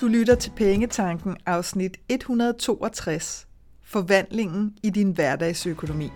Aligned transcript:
Du 0.00 0.06
lytter 0.06 0.34
til 0.34 0.50
Pengetanken 0.56 1.36
afsnit 1.46 1.96
162. 2.08 3.46
Forvandlingen 3.84 4.74
i 4.82 4.90
din 4.90 5.10
hverdagsøkonomi. 5.10 6.10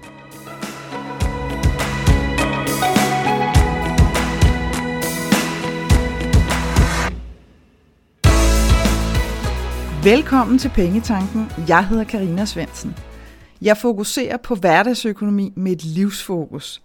Velkommen 10.05 10.59
til 10.59 10.69
Pengetanken. 10.75 11.51
Jeg 11.69 11.89
hedder 11.89 12.05
Karina 12.05 12.45
Svensen. 12.45 12.97
Jeg 13.63 13.77
fokuserer 13.77 14.37
på 14.37 14.55
hverdagsøkonomi 14.55 15.53
med 15.57 15.73
et 15.73 15.85
livsfokus. 15.85 16.84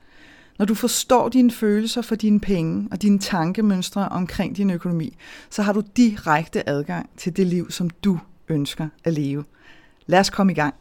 Når 0.59 0.65
du 0.65 0.75
forstår 0.75 1.29
dine 1.29 1.51
følelser 1.51 2.01
for 2.01 2.15
dine 2.15 2.39
penge 2.39 2.87
og 2.91 3.01
dine 3.01 3.19
tankemønstre 3.19 4.09
omkring 4.09 4.57
din 4.57 4.69
økonomi, 4.69 5.17
så 5.49 5.61
har 5.61 5.73
du 5.73 5.83
direkte 5.97 6.69
adgang 6.69 7.09
til 7.17 7.37
det 7.37 7.47
liv, 7.47 7.71
som 7.71 7.89
du 7.89 8.19
ønsker 8.49 8.89
at 9.03 9.13
leve. 9.13 9.45
Lad 10.05 10.19
os 10.19 10.29
komme 10.29 10.51
i 10.51 10.55
gang. 10.55 10.75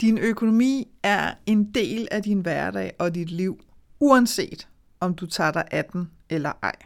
Din 0.00 0.18
økonomi 0.18 0.88
er 1.02 1.34
en 1.46 1.64
del 1.64 2.08
af 2.10 2.22
din 2.22 2.40
hverdag 2.40 2.92
og 2.98 3.14
dit 3.14 3.30
liv, 3.30 3.60
uanset 4.00 4.68
om 5.00 5.14
du 5.14 5.26
tager 5.26 5.50
dig 5.50 5.64
af 5.70 5.84
den 5.84 6.10
eller 6.30 6.52
ej. 6.62 6.76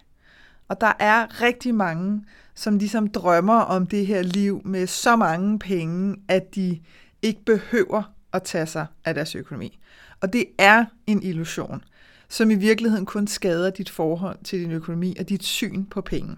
Og 0.68 0.80
der 0.80 0.92
er 0.98 1.42
rigtig 1.42 1.74
mange, 1.74 2.24
som 2.54 2.78
ligesom 2.78 3.08
drømmer 3.08 3.60
om 3.60 3.86
det 3.86 4.06
her 4.06 4.22
liv 4.22 4.62
med 4.64 4.86
så 4.86 5.16
mange 5.16 5.58
penge, 5.58 6.16
at 6.28 6.54
de 6.54 6.80
ikke 7.22 7.44
behøver 7.44 8.02
at 8.32 8.42
tage 8.42 8.66
sig 8.66 8.86
af 9.04 9.14
deres 9.14 9.34
økonomi. 9.34 9.78
Og 10.20 10.32
det 10.32 10.44
er 10.58 10.84
en 11.06 11.22
illusion, 11.22 11.84
som 12.28 12.50
i 12.50 12.54
virkeligheden 12.54 13.06
kun 13.06 13.26
skader 13.26 13.70
dit 13.70 13.90
forhold 13.90 14.38
til 14.44 14.60
din 14.60 14.70
økonomi 14.70 15.16
og 15.20 15.28
dit 15.28 15.44
syn 15.44 15.84
på 15.84 16.00
penge. 16.00 16.36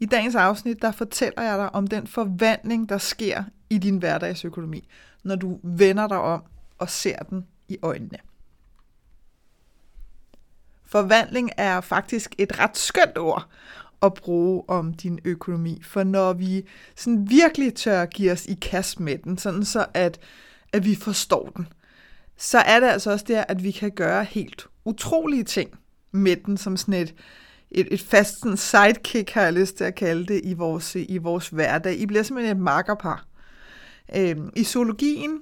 I 0.00 0.06
dagens 0.06 0.34
afsnit, 0.34 0.82
der 0.82 0.92
fortæller 0.92 1.42
jeg 1.42 1.58
dig 1.58 1.74
om 1.74 1.86
den 1.86 2.06
forvandling, 2.06 2.88
der 2.88 2.98
sker 2.98 3.44
i 3.70 3.78
din 3.78 3.98
hverdagsøkonomi, 3.98 4.88
når 5.24 5.36
du 5.36 5.60
vender 5.62 6.08
dig 6.08 6.18
om 6.18 6.42
og 6.78 6.90
ser 6.90 7.18
den 7.18 7.46
i 7.68 7.78
øjnene. 7.82 8.18
Forvandling 10.84 11.50
er 11.56 11.80
faktisk 11.80 12.34
et 12.38 12.58
ret 12.58 12.76
skønt 12.76 13.18
ord 13.18 13.48
at 14.02 14.14
bruge 14.14 14.64
om 14.68 14.94
din 14.94 15.18
økonomi, 15.24 15.82
for 15.82 16.04
når 16.04 16.32
vi 16.32 16.66
sådan 16.96 17.30
virkelig 17.30 17.74
tør 17.74 18.06
give 18.06 18.32
os 18.32 18.46
i 18.46 18.54
kast 18.54 19.00
med 19.00 19.18
den, 19.18 19.38
sådan 19.38 19.64
så 19.64 19.86
at, 19.94 20.20
at 20.72 20.84
vi 20.84 20.94
forstår 20.94 21.52
den, 21.56 21.68
så 22.38 22.58
er 22.58 22.80
det 22.80 22.86
altså 22.86 23.10
også 23.10 23.24
der, 23.28 23.44
at 23.48 23.62
vi 23.62 23.70
kan 23.70 23.90
gøre 23.90 24.24
helt 24.24 24.66
utrolige 24.84 25.44
ting 25.44 25.78
med 26.12 26.36
den, 26.36 26.56
som 26.56 26.76
sådan 26.76 26.94
et, 26.94 27.14
et, 27.70 27.88
et 27.90 28.00
fast 28.00 28.40
sådan 28.40 28.56
sidekick, 28.56 29.30
har 29.30 29.42
jeg 29.42 29.52
lyst 29.52 29.76
til 29.76 29.84
at 29.84 29.94
kalde 29.94 30.26
det, 30.26 30.40
i 30.44 30.54
vores, 30.54 30.94
i 30.94 31.18
vores 31.18 31.48
hverdag. 31.48 31.94
I 31.94 32.06
bliver 32.06 32.22
simpelthen 32.22 32.56
et 32.56 32.62
makkerpar. 32.62 33.24
Øhm, 34.16 34.50
I 34.56 34.64
zoologien, 34.64 35.40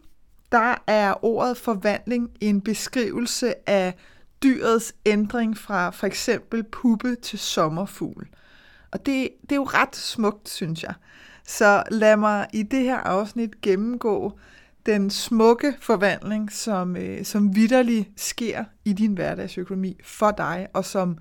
der 0.53 0.75
er 0.87 1.25
ordet 1.25 1.57
forvandling 1.57 2.31
en 2.41 2.61
beskrivelse 2.61 3.69
af 3.69 3.95
dyrets 4.43 4.95
ændring 5.07 5.59
fra 5.59 5.91
for 5.91 6.07
eksempel 6.07 6.65
puppe 6.65 7.15
til 7.15 7.39
sommerfugl. 7.39 8.29
Og 8.91 9.07
det, 9.07 9.29
det 9.43 9.53
er 9.53 9.57
jo 9.57 9.65
ret 9.65 9.97
smukt, 9.97 10.49
synes 10.49 10.83
jeg. 10.83 10.95
Så 11.47 11.83
lad 11.91 12.17
mig 12.17 12.47
i 12.53 12.63
det 12.63 12.81
her 12.81 12.97
afsnit 12.97 13.61
gennemgå 13.61 14.39
den 14.87 15.11
smukke 15.11 15.75
forvandling, 15.81 16.53
som, 16.53 16.97
øh, 16.97 17.25
som 17.25 17.57
vidderlig 17.57 18.11
sker 18.17 18.65
i 18.85 18.93
din 18.93 19.13
hverdagsøkonomi 19.13 20.01
for 20.05 20.31
dig, 20.31 20.69
og 20.73 20.85
som 20.85 21.19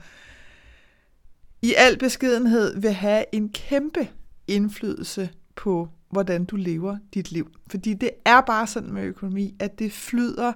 i 1.61 1.73
al 1.77 1.97
beskedenhed 1.97 2.79
vil 2.79 2.93
have 2.93 3.25
en 3.31 3.49
kæmpe 3.49 4.07
indflydelse 4.47 5.29
på, 5.55 5.89
hvordan 6.09 6.45
du 6.45 6.55
lever 6.55 6.97
dit 7.13 7.31
liv. 7.31 7.51
Fordi 7.67 7.93
det 7.93 8.11
er 8.25 8.41
bare 8.41 8.67
sådan 8.67 8.93
med 8.93 9.03
økonomi, 9.03 9.55
at 9.59 9.79
det 9.79 9.91
flyder 9.91 10.53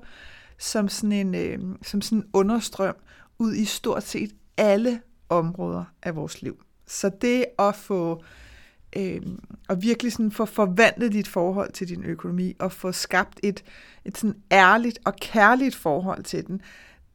som 0.57 0.89
sådan 0.89 1.11
en, 1.11 1.35
øh, 1.35 1.59
som 1.83 2.01
sådan 2.01 2.17
en 2.17 2.25
understrøm 2.33 2.95
ud 3.39 3.53
i 3.53 3.65
stort 3.65 4.03
set 4.03 4.31
alle 4.57 5.01
områder 5.29 5.83
af 6.03 6.15
vores 6.15 6.41
liv. 6.41 6.63
Så 6.87 7.11
det 7.21 7.45
at 7.59 7.75
få 7.75 8.11
øh, 8.15 8.46
øh, 8.95 9.21
og 9.67 9.81
virkelig 9.81 10.11
sådan 10.11 10.31
få 10.31 10.45
forvandlet 10.45 11.13
dit 11.13 11.27
forhold 11.27 11.71
til 11.71 11.89
din 11.89 12.03
økonomi, 12.03 12.55
og 12.59 12.71
få 12.71 12.91
skabt 12.91 13.39
et, 13.43 13.63
et 14.05 14.17
sådan 14.17 14.41
ærligt 14.51 14.99
og 15.05 15.15
kærligt 15.15 15.75
forhold 15.75 16.23
til 16.23 16.47
den, 16.47 16.61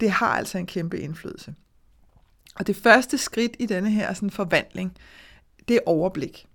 det 0.01 0.11
har 0.11 0.29
altså 0.29 0.59
en 0.59 0.67
kæmpe 0.67 1.01
indflydelse. 1.01 1.55
Og 2.55 2.67
det 2.67 2.77
første 2.77 3.19
skridt 3.19 3.57
i 3.59 3.67
denne 3.67 3.91
her 3.91 4.15
sådan 4.15 4.31
forvandling, 4.31 4.97
det 5.69 5.77
er 5.77 5.81
overblik. 5.87 6.47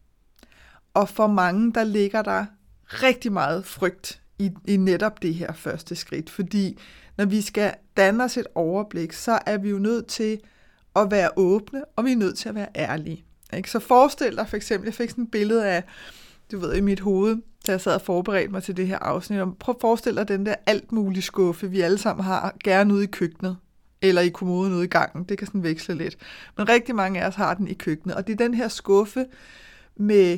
Og 0.93 1.09
for 1.09 1.27
mange, 1.27 1.73
der 1.73 1.83
ligger 1.83 2.21
der 2.21 2.45
rigtig 2.87 3.31
meget 3.31 3.65
frygt 3.65 4.21
i, 4.39 4.51
i 4.67 4.77
netop 4.77 5.21
det 5.21 5.33
her 5.33 5.53
første 5.53 5.95
skridt, 5.95 6.29
fordi 6.29 6.77
når 7.17 7.25
vi 7.25 7.41
skal 7.41 7.73
danne 7.97 8.23
os 8.23 8.37
et 8.37 8.47
overblik, 8.55 9.13
så 9.13 9.39
er 9.45 9.57
vi 9.57 9.69
jo 9.69 9.77
nødt 9.77 10.07
til 10.07 10.39
at 10.95 11.11
være 11.11 11.29
åbne, 11.35 11.85
og 11.95 12.05
vi 12.05 12.11
er 12.11 12.15
nødt 12.15 12.37
til 12.37 12.49
at 12.49 12.55
være 12.55 12.67
ærlige. 12.75 13.25
Ikke? 13.53 13.71
Så 13.71 13.79
forestil 13.79 14.35
dig 14.35 14.49
for 14.49 14.57
eksempel, 14.57 14.87
jeg 14.87 14.93
fik 14.93 15.09
sådan 15.09 15.23
et 15.23 15.31
billede 15.31 15.65
af, 15.65 15.83
du 16.51 16.59
ved, 16.59 16.75
i 16.75 16.81
mit 16.81 16.99
hoved, 16.99 17.37
da 17.67 17.71
jeg 17.71 17.81
sad 17.81 17.93
og 17.93 18.01
forberedte 18.01 18.51
mig 18.51 18.63
til 18.63 18.77
det 18.77 18.87
her 18.87 18.99
afsnit. 18.99 19.39
Prøv 19.59 19.75
at 19.75 19.81
forestille 19.81 20.19
dig 20.19 20.27
den 20.27 20.45
der 20.45 20.55
alt 20.65 20.91
mulige 20.91 21.21
skuffe, 21.21 21.71
vi 21.71 21.81
alle 21.81 21.97
sammen 21.97 22.25
har, 22.25 22.55
gerne 22.63 22.93
ude 22.93 23.03
i 23.03 23.07
køkkenet, 23.07 23.57
eller 24.01 24.21
i 24.21 24.29
kommoden 24.29 24.73
ude 24.73 24.83
i 24.83 24.87
gangen. 24.87 25.23
Det 25.23 25.37
kan 25.37 25.47
sådan 25.47 25.63
veksle 25.63 25.95
lidt. 25.95 26.17
Men 26.57 26.69
rigtig 26.69 26.95
mange 26.95 27.21
af 27.21 27.27
os 27.27 27.35
har 27.35 27.53
den 27.53 27.67
i 27.67 27.73
køkkenet, 27.73 28.15
og 28.15 28.27
det 28.27 28.33
er 28.33 28.37
den 28.37 28.53
her 28.53 28.67
skuffe 28.67 29.25
med 29.95 30.37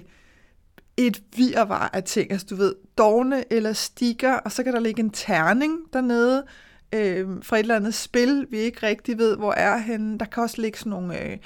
et 0.98 1.24
virvar 1.36 1.90
af 1.94 2.04
ting, 2.04 2.32
altså 2.32 2.48
du 2.50 2.56
ved, 2.56 2.76
dogne 2.98 3.54
eller 3.54 3.74
stikker, 3.74 4.34
og 4.34 4.52
så 4.52 4.64
kan 4.64 4.74
der 4.74 4.80
ligge 4.80 5.00
en 5.00 5.10
terning 5.10 5.80
dernede, 5.94 6.46
øh, 6.94 7.28
fra 7.44 7.56
et 7.56 7.60
eller 7.60 7.76
andet 7.76 7.94
spil, 7.94 8.48
vi 8.50 8.58
ikke 8.58 8.88
rigtig 8.88 9.18
ved, 9.18 9.38
hvor 9.38 9.54
er 9.54 9.78
henne. 9.78 10.20
Der 10.20 10.26
kan 10.26 10.44
også 10.44 10.62
ligge 10.62 10.78
sådan 10.78 10.90
nogle 10.90 11.32
øh, 11.32 11.38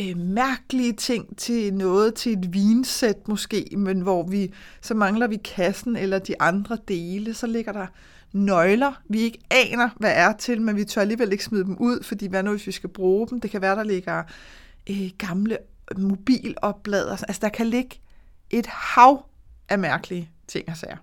øh, 0.00 0.16
mærkelige 0.16 0.92
ting 0.92 1.36
til 1.36 1.74
noget, 1.74 2.14
til 2.14 2.32
et 2.32 2.52
vinsæt 2.52 3.28
måske, 3.28 3.68
men 3.76 4.00
hvor 4.00 4.22
vi, 4.22 4.52
så 4.80 4.94
mangler 4.94 5.26
vi 5.26 5.36
kassen 5.36 5.96
eller 5.96 6.18
de 6.18 6.42
andre 6.42 6.78
dele, 6.88 7.34
så 7.34 7.46
ligger 7.46 7.72
der 7.72 7.86
nøgler, 8.32 9.02
vi 9.08 9.20
ikke 9.20 9.38
aner, 9.50 9.88
hvad 9.96 10.12
er 10.14 10.32
til, 10.32 10.60
men 10.60 10.76
vi 10.76 10.84
tør 10.84 11.00
alligevel 11.00 11.32
ikke 11.32 11.44
smide 11.44 11.64
dem 11.64 11.76
ud, 11.78 12.02
fordi 12.02 12.26
hvad 12.26 12.42
nu, 12.42 12.50
hvis 12.50 12.66
vi 12.66 12.72
skal 12.72 12.88
bruge 12.88 13.28
dem? 13.28 13.40
Det 13.40 13.50
kan 13.50 13.60
være, 13.60 13.76
der 13.76 13.84
ligger 13.84 14.22
øh, 14.90 15.10
gamle 15.18 15.58
mobiloplader. 15.96 17.10
Altså, 17.10 17.38
der 17.40 17.48
kan 17.48 17.66
ligge 17.66 18.00
et 18.50 18.66
hav 18.66 19.26
af 19.68 19.78
mærkelige 19.78 20.30
ting 20.48 20.68
og 20.68 20.76
sager. 20.76 20.96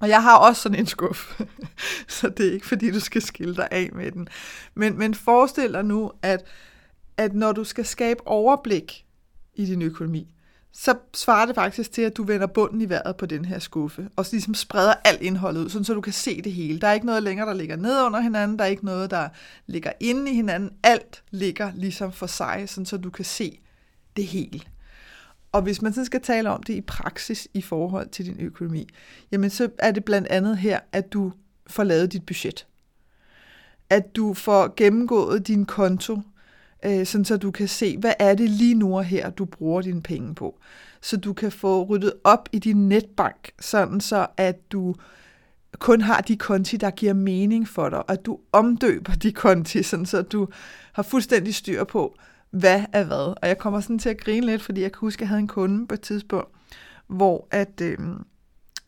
Og 0.00 0.08
jeg 0.08 0.22
har 0.22 0.36
også 0.36 0.62
sådan 0.62 0.78
en 0.78 0.86
skuff, 0.86 1.40
så 2.08 2.28
det 2.28 2.48
er 2.48 2.52
ikke 2.52 2.66
fordi, 2.66 2.90
du 2.90 3.00
skal 3.00 3.22
skille 3.22 3.56
dig 3.56 3.68
af 3.70 3.90
med 3.92 4.12
den. 4.12 4.28
Men, 4.74 4.98
men 4.98 5.14
forestil 5.14 5.72
dig 5.72 5.84
nu, 5.84 6.12
at 6.22 6.44
at 7.16 7.34
når 7.34 7.52
du 7.52 7.64
skal 7.64 7.84
skabe 7.84 8.26
overblik 8.26 9.06
i 9.54 9.66
din 9.66 9.82
økonomi, 9.82 10.34
så 10.72 10.94
svarer 11.14 11.46
det 11.46 11.54
faktisk 11.54 11.92
til, 11.92 12.02
at 12.02 12.16
du 12.16 12.22
vender 12.22 12.46
bunden 12.46 12.80
i 12.80 12.88
vejret 12.88 13.16
på 13.16 13.26
den 13.26 13.44
her 13.44 13.58
skuffe, 13.58 14.08
og 14.16 14.26
så 14.26 14.32
ligesom 14.32 14.54
spreder 14.54 14.94
alt 15.04 15.20
indholdet 15.20 15.64
ud, 15.64 15.70
sådan 15.70 15.84
så 15.84 15.94
du 15.94 16.00
kan 16.00 16.12
se 16.12 16.42
det 16.42 16.52
hele. 16.52 16.80
Der 16.80 16.88
er 16.88 16.92
ikke 16.92 17.06
noget 17.06 17.22
længere, 17.22 17.48
der 17.48 17.54
ligger 17.54 17.76
ned 17.76 18.02
under 18.02 18.20
hinanden, 18.20 18.58
der 18.58 18.64
er 18.64 18.68
ikke 18.68 18.84
noget, 18.84 19.10
der 19.10 19.28
ligger 19.66 19.92
inde 20.00 20.30
i 20.30 20.34
hinanden. 20.34 20.70
Alt 20.82 21.22
ligger 21.30 21.72
ligesom 21.74 22.12
for 22.12 22.26
sig, 22.26 22.64
sådan 22.66 22.86
så 22.86 22.96
du 22.96 23.10
kan 23.10 23.24
se 23.24 23.60
det 24.16 24.26
hele. 24.26 24.60
Og 25.52 25.62
hvis 25.62 25.82
man 25.82 25.92
så 25.92 26.04
skal 26.04 26.20
tale 26.20 26.50
om 26.50 26.62
det 26.62 26.74
i 26.74 26.80
praksis 26.80 27.48
i 27.54 27.62
forhold 27.62 28.08
til 28.08 28.24
din 28.26 28.40
økonomi, 28.40 28.88
jamen 29.32 29.50
så 29.50 29.70
er 29.78 29.90
det 29.90 30.04
blandt 30.04 30.28
andet 30.28 30.58
her, 30.58 30.80
at 30.92 31.12
du 31.12 31.32
får 31.66 31.84
lavet 31.84 32.12
dit 32.12 32.26
budget. 32.26 32.66
At 33.90 34.16
du 34.16 34.34
får 34.34 34.74
gennemgået 34.76 35.46
din 35.46 35.66
konto, 35.66 36.20
øh, 36.86 37.06
sådan 37.06 37.24
så 37.24 37.36
du 37.36 37.50
kan 37.50 37.68
se, 37.68 37.98
hvad 37.98 38.12
er 38.18 38.34
det 38.34 38.50
lige 38.50 38.74
nu 38.74 38.96
og 38.96 39.04
her, 39.04 39.30
du 39.30 39.44
bruger 39.44 39.82
dine 39.82 40.02
penge 40.02 40.34
på. 40.34 40.58
Så 41.00 41.16
du 41.16 41.32
kan 41.32 41.52
få 41.52 41.84
ryddet 41.84 42.12
op 42.24 42.48
i 42.52 42.58
din 42.58 42.88
netbank, 42.88 43.50
sådan 43.60 44.00
så 44.00 44.26
at 44.36 44.72
du 44.72 44.94
kun 45.78 46.00
har 46.00 46.20
de 46.20 46.36
konti, 46.36 46.76
der 46.76 46.90
giver 46.90 47.12
mening 47.12 47.68
for 47.68 47.88
dig, 47.88 47.98
og 47.98 48.12
at 48.12 48.26
du 48.26 48.38
omdøber 48.52 49.12
de 49.12 49.32
konti, 49.32 49.82
sådan 49.82 50.06
så 50.06 50.22
du 50.22 50.48
har 50.92 51.02
fuldstændig 51.02 51.54
styr 51.54 51.84
på, 51.84 52.16
hvad 52.50 52.84
er 52.92 53.04
hvad. 53.04 53.34
Og 53.42 53.48
jeg 53.48 53.58
kommer 53.58 53.80
sådan 53.80 53.98
til 53.98 54.08
at 54.08 54.20
grine 54.20 54.46
lidt, 54.46 54.62
fordi 54.62 54.80
jeg 54.80 54.92
kan 54.92 54.98
huske, 55.00 55.18
at 55.18 55.20
jeg 55.20 55.28
havde 55.28 55.40
en 55.40 55.48
kunde 55.48 55.86
på 55.86 55.94
et 55.94 56.00
tidspunkt, 56.00 56.48
hvor 57.06 57.48
at, 57.50 57.80
øh, 57.82 57.98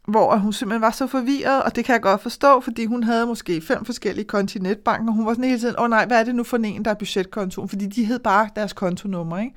hvor 0.06 0.36
hun 0.36 0.52
simpelthen 0.52 0.82
var 0.82 0.90
så 0.90 1.06
forvirret, 1.06 1.62
og 1.62 1.76
det 1.76 1.84
kan 1.84 1.92
jeg 1.92 2.02
godt 2.02 2.22
forstå, 2.22 2.60
fordi 2.60 2.84
hun 2.84 3.02
havde 3.02 3.26
måske 3.26 3.60
fem 3.60 3.84
forskellige 3.84 4.24
konti 4.24 4.58
netbanken, 4.58 5.08
og 5.08 5.14
hun 5.14 5.26
var 5.26 5.32
sådan 5.32 5.44
hele 5.44 5.60
tiden, 5.60 5.74
åh 5.78 5.84
oh, 5.84 5.90
nej, 5.90 6.06
hvad 6.06 6.20
er 6.20 6.24
det 6.24 6.34
nu 6.34 6.44
for 6.44 6.56
en, 6.56 6.84
der 6.84 6.90
er 6.90 6.94
budgetkontoen? 6.94 7.68
Fordi 7.68 7.86
de 7.86 8.04
hed 8.04 8.18
bare 8.18 8.48
deres 8.56 8.72
kontonummer, 8.72 9.38
ikke? 9.38 9.54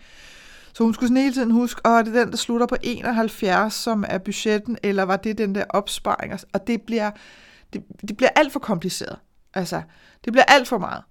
Så 0.74 0.84
hun 0.84 0.94
skulle 0.94 1.08
sådan 1.08 1.22
hele 1.22 1.34
tiden 1.34 1.52
huske, 1.52 1.82
åh, 1.86 1.92
oh, 1.92 2.06
det 2.06 2.16
er 2.16 2.24
den, 2.24 2.32
der 2.32 2.38
slutter 2.38 2.68
på 2.68 2.76
71, 2.82 3.74
som 3.74 4.06
er 4.08 4.18
budgetten, 4.18 4.78
eller 4.84 5.04
var 5.04 5.18
det 5.18 5.38
den 5.38 5.56
der 5.56 5.64
opsparing? 5.70 6.32
Altså, 6.32 6.48
og 6.54 6.68
det 6.68 6.82
bliver, 6.82 7.12
det, 7.74 7.84
det 8.02 8.18
bliver 8.18 8.30
alt 8.36 8.52
for 8.52 8.60
kompliceret. 8.60 9.18
Altså, 9.54 9.82
det 10.26 10.34
bliver 10.34 10.46
alt 10.48 10.68
for 10.68 10.78
meget. 10.78 11.04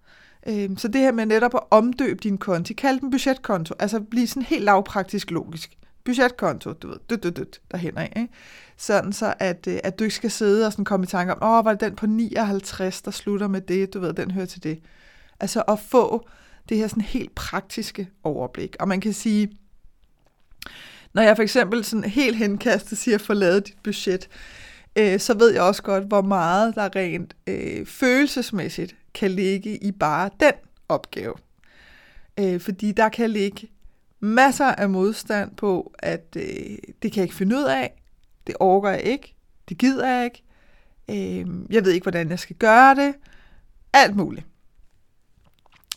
Øh, 0.48 0.70
så 0.76 0.88
det 0.88 1.00
her 1.00 1.12
med 1.12 1.26
netop 1.26 1.54
at 1.54 1.60
omdøbe 1.70 2.20
din 2.22 2.38
konti, 2.38 2.72
kald 2.72 3.00
den 3.00 3.10
budgetkonto, 3.10 3.74
altså 3.78 4.00
blive 4.00 4.26
sådan 4.26 4.42
helt 4.42 4.64
lavpraktisk 4.64 5.30
logisk. 5.30 5.77
Budgetkonto, 6.08 6.72
du 6.72 6.88
ved, 6.88 6.96
dut, 7.10 7.22
dut, 7.22 7.36
dut, 7.36 7.60
derhen 7.70 7.98
af, 7.98 8.12
ikke? 8.16 8.32
Sådan 8.76 9.12
så, 9.12 9.34
at, 9.38 9.66
øh, 9.66 9.78
at 9.84 9.98
du 9.98 10.04
ikke 10.04 10.16
skal 10.16 10.30
sidde 10.30 10.66
og 10.66 10.72
sådan 10.72 10.84
komme 10.84 11.04
i 11.04 11.06
tanke 11.06 11.34
om, 11.34 11.42
åh, 11.42 11.64
var 11.64 11.70
det 11.70 11.80
den 11.80 11.96
på 11.96 12.06
59, 12.06 13.02
der 13.02 13.10
slutter 13.10 13.48
med 13.48 13.60
det, 13.60 13.94
du 13.94 14.00
ved, 14.00 14.12
den 14.12 14.30
hører 14.30 14.46
til 14.46 14.62
det. 14.62 14.80
Altså 15.40 15.62
at 15.62 15.78
få 15.78 16.28
det 16.68 16.76
her 16.76 16.88
sådan 16.88 17.02
helt 17.02 17.34
praktiske 17.34 18.08
overblik. 18.22 18.76
Og 18.80 18.88
man 18.88 19.00
kan 19.00 19.12
sige, 19.12 19.58
når 21.12 21.22
jeg 21.22 21.36
for 21.36 21.42
eksempel 21.42 21.84
sådan 21.84 22.04
helt 22.04 22.36
henkastet 22.36 22.98
siger, 22.98 23.18
få 23.18 23.32
lavet 23.32 23.66
dit 23.66 23.76
budget, 23.84 24.28
øh, 24.98 25.20
så 25.20 25.34
ved 25.34 25.52
jeg 25.52 25.62
også 25.62 25.82
godt, 25.82 26.04
hvor 26.04 26.22
meget 26.22 26.74
der 26.74 26.96
rent 26.96 27.36
øh, 27.46 27.86
følelsesmæssigt 27.86 28.96
kan 29.14 29.30
ligge 29.30 29.84
i 29.84 29.92
bare 29.92 30.30
den 30.40 30.52
opgave. 30.88 31.34
Øh, 32.40 32.60
fordi 32.60 32.92
der 32.92 33.08
kan 33.08 33.30
ligge 33.30 33.68
masser 34.20 34.66
af 34.66 34.90
modstand 34.90 35.56
på, 35.56 35.94
at 35.98 36.36
øh, 36.36 36.42
det 37.02 37.12
kan 37.12 37.16
jeg 37.16 37.22
ikke 37.22 37.34
finde 37.34 37.56
ud 37.56 37.64
af, 37.64 38.02
det 38.46 38.54
overgår 38.60 38.88
jeg 38.88 39.02
ikke, 39.02 39.34
det 39.68 39.78
gider 39.78 40.08
jeg 40.08 40.24
ikke, 40.24 40.42
øh, 41.10 41.46
jeg 41.70 41.84
ved 41.84 41.92
ikke, 41.92 42.04
hvordan 42.04 42.30
jeg 42.30 42.38
skal 42.38 42.56
gøre 42.56 42.94
det, 42.94 43.14
alt 43.92 44.16
muligt. 44.16 44.46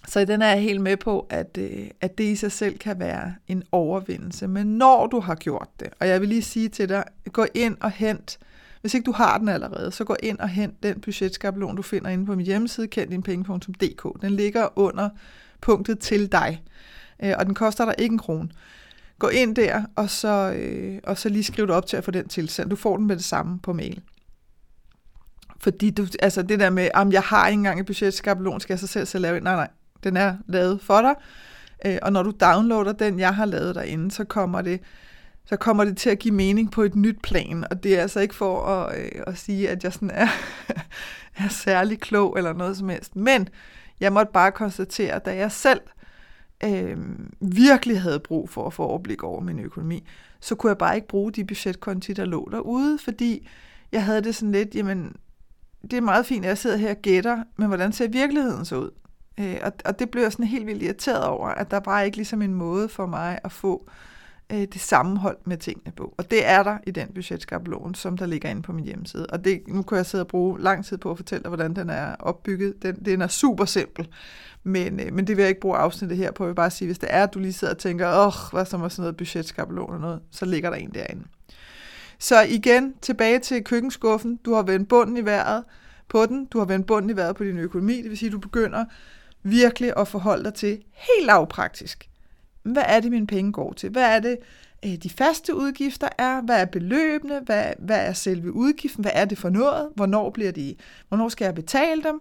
Så 0.07 0.25
den 0.25 0.41
er 0.41 0.47
jeg 0.47 0.61
helt 0.61 0.81
med 0.81 0.97
på, 0.97 1.27
at, 1.29 1.57
øh, 1.57 1.87
at 2.01 2.17
det 2.17 2.23
i 2.23 2.35
sig 2.35 2.51
selv 2.51 2.77
kan 2.77 2.99
være 2.99 3.35
en 3.47 3.63
overvindelse. 3.71 4.47
Men 4.47 4.67
når 4.67 5.07
du 5.07 5.19
har 5.19 5.35
gjort 5.35 5.67
det, 5.79 5.89
og 5.99 6.07
jeg 6.07 6.21
vil 6.21 6.29
lige 6.29 6.41
sige 6.41 6.69
til 6.69 6.89
dig, 6.89 7.03
gå 7.33 7.45
ind 7.53 7.77
og 7.81 7.91
hent, 7.91 8.39
hvis 8.81 8.93
ikke 8.93 9.05
du 9.05 9.11
har 9.11 9.37
den 9.37 9.49
allerede, 9.49 9.91
så 9.91 10.03
gå 10.03 10.15
ind 10.23 10.39
og 10.39 10.49
hent 10.49 10.83
den 10.83 11.01
budgetskabelon, 11.01 11.75
du 11.75 11.81
finder 11.81 12.09
inde 12.09 12.25
på 12.25 12.35
min 12.35 12.45
hjemmeside, 12.45 12.87
kenddinpenge.dk. 12.87 14.21
Den 14.21 14.31
ligger 14.31 14.79
under 14.79 15.09
punktet 15.61 15.99
til 15.99 16.31
dig, 16.31 16.63
øh, 17.23 17.33
og 17.37 17.45
den 17.45 17.53
koster 17.53 17.85
dig 17.85 17.95
ikke 17.97 18.13
en 18.13 18.19
krone. 18.19 18.49
Gå 19.19 19.27
ind 19.27 19.55
der, 19.55 19.83
og 19.95 20.09
så, 20.09 20.53
øh, 20.55 20.99
og 21.03 21.17
så 21.17 21.29
lige 21.29 21.43
skriv 21.43 21.67
dig 21.67 21.75
op 21.75 21.85
til 21.85 21.97
at 21.97 22.03
få 22.03 22.11
den 22.11 22.27
tilsendt. 22.27 22.71
Du 22.71 22.75
får 22.75 22.97
den 22.97 23.07
med 23.07 23.15
det 23.15 23.25
samme 23.25 23.59
på 23.59 23.73
mail. 23.73 24.01
Fordi 25.59 25.89
du, 25.89 26.07
altså 26.19 26.41
det 26.41 26.59
der 26.59 26.69
med, 26.69 26.89
om 26.93 27.11
jeg 27.11 27.21
har 27.21 27.47
ikke 27.47 27.57
engang 27.57 27.79
et 27.79 27.85
budgetskabelon, 27.85 28.59
skal 28.59 28.73
jeg 28.73 28.79
så 28.79 28.87
selv, 28.87 29.05
selv 29.05 29.21
lave 29.21 29.39
Nej, 29.39 29.55
nej, 29.55 29.67
den 30.03 30.17
er 30.17 30.35
lavet 30.47 30.81
for 30.81 31.01
dig. 31.01 31.15
Øh, 31.85 31.97
og 32.01 32.13
når 32.13 32.23
du 32.23 32.33
downloader 32.41 32.91
den, 32.91 33.19
jeg 33.19 33.35
har 33.35 33.45
lavet 33.45 33.75
derinde, 33.75 34.11
så 34.11 34.23
kommer 34.23 34.61
det 34.61 34.79
så 35.45 35.57
kommer 35.57 35.85
det 35.85 35.97
til 35.97 36.09
at 36.09 36.19
give 36.19 36.33
mening 36.33 36.71
på 36.71 36.81
et 36.81 36.95
nyt 36.95 37.21
plan, 37.23 37.65
og 37.71 37.83
det 37.83 37.97
er 37.97 38.01
altså 38.01 38.19
ikke 38.19 38.35
for 38.35 38.65
at, 38.65 38.99
øh, 38.99 39.23
at 39.27 39.37
sige, 39.37 39.69
at 39.69 39.83
jeg 39.83 39.93
sådan 39.93 40.11
er, 40.11 40.27
er 41.45 41.47
særlig 41.49 41.99
klog 41.99 42.37
eller 42.37 42.53
noget 42.53 42.77
som 42.77 42.89
helst. 42.89 43.15
Men 43.15 43.49
jeg 43.99 44.13
måtte 44.13 44.31
bare 44.33 44.51
konstatere, 44.51 45.13
at 45.13 45.25
da 45.25 45.35
jeg 45.35 45.51
selv 45.51 45.81
øh, 45.85 46.00
Øh, 46.63 46.97
virkelig 47.39 48.01
havde 48.01 48.19
brug 48.19 48.49
for 48.49 48.67
at 48.67 48.73
få 48.73 48.83
overblik 48.83 49.23
over 49.23 49.41
min 49.41 49.59
økonomi, 49.59 50.07
så 50.39 50.55
kunne 50.55 50.69
jeg 50.69 50.77
bare 50.77 50.95
ikke 50.95 51.07
bruge 51.07 51.31
de 51.31 51.45
budgetkonti, 51.45 52.13
der 52.13 52.25
lå 52.25 52.49
derude, 52.51 52.97
fordi 52.97 53.47
jeg 53.91 54.05
havde 54.05 54.21
det 54.21 54.35
sådan 54.35 54.51
lidt, 54.51 54.75
jamen, 54.75 55.15
det 55.81 55.93
er 55.93 56.01
meget 56.01 56.25
fint, 56.25 56.45
at 56.45 56.49
jeg 56.49 56.57
sidder 56.57 56.77
her 56.77 56.89
og 56.89 57.01
gætter, 57.01 57.43
men 57.57 57.67
hvordan 57.67 57.91
ser 57.91 58.07
virkeligheden 58.07 58.65
så 58.65 58.75
ud? 58.75 58.91
Øh, 59.39 59.57
og, 59.63 59.71
og 59.85 59.99
det 59.99 60.09
blev 60.09 60.23
jeg 60.23 60.31
sådan 60.31 60.45
helt 60.45 60.67
vildt 60.67 60.83
irriteret 60.83 61.23
over, 61.23 61.47
at 61.47 61.71
der 61.71 61.79
bare 61.79 62.05
ikke 62.05 62.17
ligesom 62.17 62.41
en 62.41 62.53
måde 62.53 62.89
for 62.89 63.05
mig 63.05 63.39
at 63.43 63.51
få 63.51 63.87
øh, 63.87 63.93
Øh, 64.51 64.67
det 64.73 64.81
sammenhold 64.81 65.37
med 65.45 65.57
tingene 65.57 65.91
på. 65.91 66.13
Og 66.17 66.31
det 66.31 66.47
er 66.47 66.63
der 66.63 66.77
i 66.87 66.91
den 66.91 67.07
budgetskabelon, 67.13 67.95
som 67.95 68.17
der 68.17 68.25
ligger 68.25 68.49
inde 68.49 68.61
på 68.61 68.73
min 68.73 68.85
hjemmeside. 68.85 69.25
Og 69.25 69.45
det, 69.45 69.61
nu 69.67 69.81
kan 69.81 69.97
jeg 69.97 70.05
sidde 70.05 70.23
og 70.23 70.27
bruge 70.27 70.61
lang 70.61 70.85
tid 70.85 70.97
på 70.97 71.11
at 71.11 71.17
fortælle 71.17 71.43
dig, 71.43 71.49
hvordan 71.49 71.75
den 71.75 71.89
er 71.89 72.15
opbygget. 72.19 72.83
Den, 72.83 72.95
den 73.05 73.21
er 73.21 73.27
super 73.27 73.65
simpel, 73.65 74.07
men, 74.63 74.99
øh, 74.99 75.13
men 75.13 75.27
det 75.27 75.37
vil 75.37 75.43
jeg 75.43 75.49
ikke 75.49 75.61
bruge 75.61 75.77
afsnittet 75.77 76.17
her 76.17 76.31
på. 76.31 76.43
Jeg 76.43 76.49
vil 76.49 76.55
bare 76.55 76.71
sige, 76.71 76.85
hvis 76.85 76.99
det 76.99 77.09
er, 77.11 77.23
at 77.23 77.33
du 77.33 77.39
lige 77.39 77.53
sidder 77.53 77.73
og 77.73 77.79
tænker, 77.79 78.25
åh, 78.25 78.33
hvad 78.51 78.65
som 78.65 78.79
med 78.79 78.89
sådan 78.89 79.01
noget 79.01 79.17
budgetskabelon 79.17 79.93
og 79.93 79.99
noget, 79.99 80.19
så 80.31 80.45
ligger 80.45 80.69
der 80.69 80.77
en 80.77 80.93
derinde. 80.93 81.23
Så 82.19 82.41
igen, 82.41 82.93
tilbage 83.01 83.39
til 83.39 83.63
køkkenskuffen. 83.63 84.39
Du 84.45 84.53
har 84.53 84.61
vendt 84.61 84.89
bunden 84.89 85.17
i 85.17 85.25
vejret 85.25 85.63
på 86.09 86.25
den. 86.25 86.45
Du 86.45 86.57
har 86.57 86.65
vendt 86.65 86.87
bunden 86.87 87.09
i 87.09 87.15
vejret 87.15 87.35
på 87.35 87.43
din 87.43 87.57
økonomi. 87.57 88.01
Det 88.01 88.09
vil 88.09 88.17
sige, 88.17 88.27
at 88.27 88.33
du 88.33 88.39
begynder 88.39 88.85
virkelig 89.43 89.93
at 89.97 90.07
forholde 90.07 90.43
dig 90.43 90.53
til 90.53 90.83
helt 90.91 91.25
lavpraktisk. 91.25 92.10
Hvad 92.63 92.83
er 92.85 92.99
det, 92.99 93.11
mine 93.11 93.27
penge 93.27 93.51
går 93.51 93.73
til? 93.73 93.89
Hvad 93.89 94.15
er 94.15 94.19
det, 94.19 94.37
øh, 94.85 94.95
de 94.95 95.09
faste 95.09 95.55
udgifter 95.55 96.09
er? 96.17 96.41
Hvad 96.41 96.61
er 96.61 96.65
beløbene? 96.65 97.39
Hvad, 97.45 97.73
hvad 97.79 98.07
er 98.07 98.13
selve 98.13 98.51
udgiften? 98.53 99.03
Hvad 99.03 99.11
er 99.15 99.25
det 99.25 99.37
for 99.37 99.49
noget? 99.49 99.89
Hvornår, 99.95 100.29
bliver 100.29 100.51
de, 100.51 100.75
hvornår 101.07 101.29
skal 101.29 101.45
jeg 101.45 101.55
betale 101.55 102.03
dem? 102.03 102.19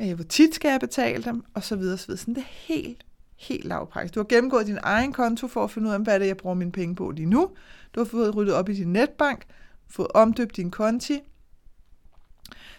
Øh, 0.00 0.14
hvor 0.14 0.24
tit 0.24 0.54
skal 0.54 0.70
jeg 0.70 0.80
betale 0.80 1.22
dem? 1.22 1.44
Og 1.54 1.64
så 1.64 1.76
videre, 1.76 1.98
så 1.98 2.06
videre. 2.06 2.18
Sådan 2.18 2.34
det 2.34 2.40
er 2.40 2.74
helt, 2.74 3.04
helt 3.36 3.64
lavpraktisk. 3.64 4.14
Du 4.14 4.20
har 4.20 4.24
gennemgået 4.24 4.66
din 4.66 4.78
egen 4.82 5.12
konto 5.12 5.48
for 5.48 5.64
at 5.64 5.70
finde 5.70 5.88
ud 5.88 5.94
af, 5.94 6.00
hvad 6.00 6.14
er 6.14 6.18
det, 6.18 6.26
jeg 6.26 6.36
bruger 6.36 6.54
mine 6.54 6.72
penge 6.72 6.94
på 6.94 7.10
lige 7.10 7.26
nu. 7.26 7.50
Du 7.94 8.00
har 8.00 8.04
fået 8.04 8.36
ryddet 8.36 8.54
op 8.54 8.68
i 8.68 8.74
din 8.74 8.92
netbank, 8.92 9.44
fået 9.88 10.08
omdøbt 10.14 10.56
din 10.56 10.70
konti, 10.70 11.20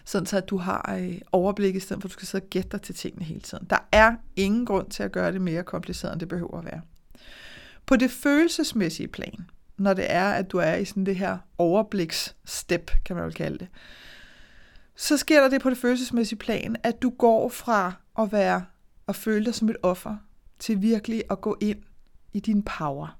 sådan 0.04 0.26
så 0.26 0.36
at 0.36 0.50
du 0.50 0.56
har 0.56 0.96
øh, 0.98 1.20
overblik 1.32 1.74
i 1.76 1.80
stedet 1.80 2.02
for, 2.02 2.08
at 2.08 2.10
du 2.10 2.12
skal 2.12 2.26
sidde 2.26 2.44
og 2.44 2.50
gætte 2.50 2.68
dig 2.72 2.82
til 2.82 2.94
tingene 2.94 3.24
hele 3.24 3.40
tiden. 3.40 3.66
Der 3.70 3.88
er 3.92 4.14
ingen 4.36 4.66
grund 4.66 4.90
til 4.90 5.02
at 5.02 5.12
gøre 5.12 5.32
det 5.32 5.40
mere 5.40 5.62
kompliceret, 5.62 6.12
end 6.12 6.20
det 6.20 6.28
behøver 6.28 6.58
at 6.58 6.64
være. 6.64 6.80
På 7.86 7.96
det 7.96 8.10
følelsesmæssige 8.10 9.08
plan, 9.08 9.46
når 9.76 9.94
det 9.94 10.12
er, 10.12 10.30
at 10.30 10.52
du 10.52 10.58
er 10.58 10.74
i 10.74 10.84
sådan 10.84 11.06
det 11.06 11.16
her 11.16 11.38
overbliksstep, 11.58 12.90
kan 13.04 13.16
man 13.16 13.24
vel 13.24 13.34
kalde 13.34 13.58
det, 13.58 13.68
så 14.96 15.16
sker 15.16 15.40
der 15.40 15.48
det 15.48 15.62
på 15.62 15.70
det 15.70 15.78
følelsesmæssige 15.78 16.38
plan, 16.38 16.76
at 16.82 17.02
du 17.02 17.10
går 17.10 17.48
fra 17.48 17.92
at 18.18 18.32
være 18.32 18.64
og 19.06 19.16
føle 19.16 19.44
dig 19.44 19.54
som 19.54 19.68
et 19.68 19.76
offer, 19.82 20.16
til 20.58 20.82
virkelig 20.82 21.22
at 21.30 21.40
gå 21.40 21.56
ind 21.60 21.78
i 22.32 22.40
din 22.40 22.62
power. 22.62 23.18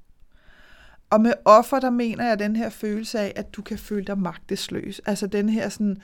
Og 1.11 1.21
med 1.21 1.33
offer, 1.45 1.81
der 1.81 1.91
mener 1.91 2.25
jeg 2.25 2.39
den 2.39 2.57
her 2.57 2.69
følelse 2.69 3.19
af, 3.19 3.33
at 3.37 3.57
du 3.57 3.63
kan 3.63 3.79
føle 3.79 4.05
dig 4.05 4.19
magtesløs. 4.19 5.01
Altså 5.07 5.27
den 5.27 5.49
her 5.49 5.69
sådan, 5.69 6.03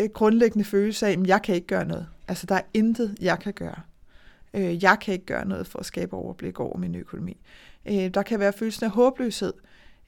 øh, 0.00 0.08
grundlæggende 0.08 0.64
følelse 0.64 1.06
af, 1.06 1.12
at 1.12 1.26
jeg 1.26 1.42
kan 1.42 1.54
ikke 1.54 1.66
gøre 1.66 1.84
noget. 1.84 2.06
Altså 2.28 2.46
der 2.46 2.54
er 2.54 2.62
intet, 2.74 3.16
jeg 3.20 3.38
kan 3.38 3.52
gøre. 3.52 3.80
Øh, 4.54 4.82
jeg 4.82 4.96
kan 5.00 5.14
ikke 5.14 5.26
gøre 5.26 5.48
noget 5.48 5.66
for 5.66 5.78
at 5.78 5.86
skabe 5.86 6.16
overblik 6.16 6.60
over 6.60 6.78
min 6.78 6.94
økonomi. 6.94 7.36
Øh, 7.86 8.08
der 8.14 8.22
kan 8.22 8.40
være 8.40 8.52
følelsen 8.52 8.84
af 8.84 8.90
håbløshed. 8.90 9.52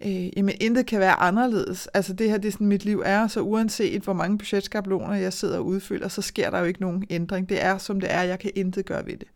Øh, 0.04 0.38
jamen, 0.38 0.54
intet 0.60 0.86
kan 0.86 1.00
være 1.00 1.14
anderledes. 1.14 1.86
Altså, 1.86 2.12
det 2.12 2.30
her, 2.30 2.38
det 2.38 2.48
er 2.48 2.52
sådan, 2.52 2.66
mit 2.66 2.84
liv 2.84 3.02
er, 3.04 3.26
så 3.26 3.40
uanset 3.40 4.02
hvor 4.02 4.12
mange 4.12 4.38
budgetskabeloner 4.38 5.14
jeg 5.14 5.32
sidder 5.32 5.58
og 5.58 5.66
udfylder, 5.66 6.08
så 6.08 6.22
sker 6.22 6.50
der 6.50 6.58
jo 6.58 6.64
ikke 6.64 6.80
nogen 6.80 7.04
ændring. 7.10 7.48
Det 7.48 7.62
er, 7.62 7.78
som 7.78 8.00
det 8.00 8.12
er. 8.12 8.22
Jeg 8.22 8.38
kan 8.38 8.50
intet 8.54 8.86
gøre 8.86 9.06
ved 9.06 9.16
det. 9.16 9.28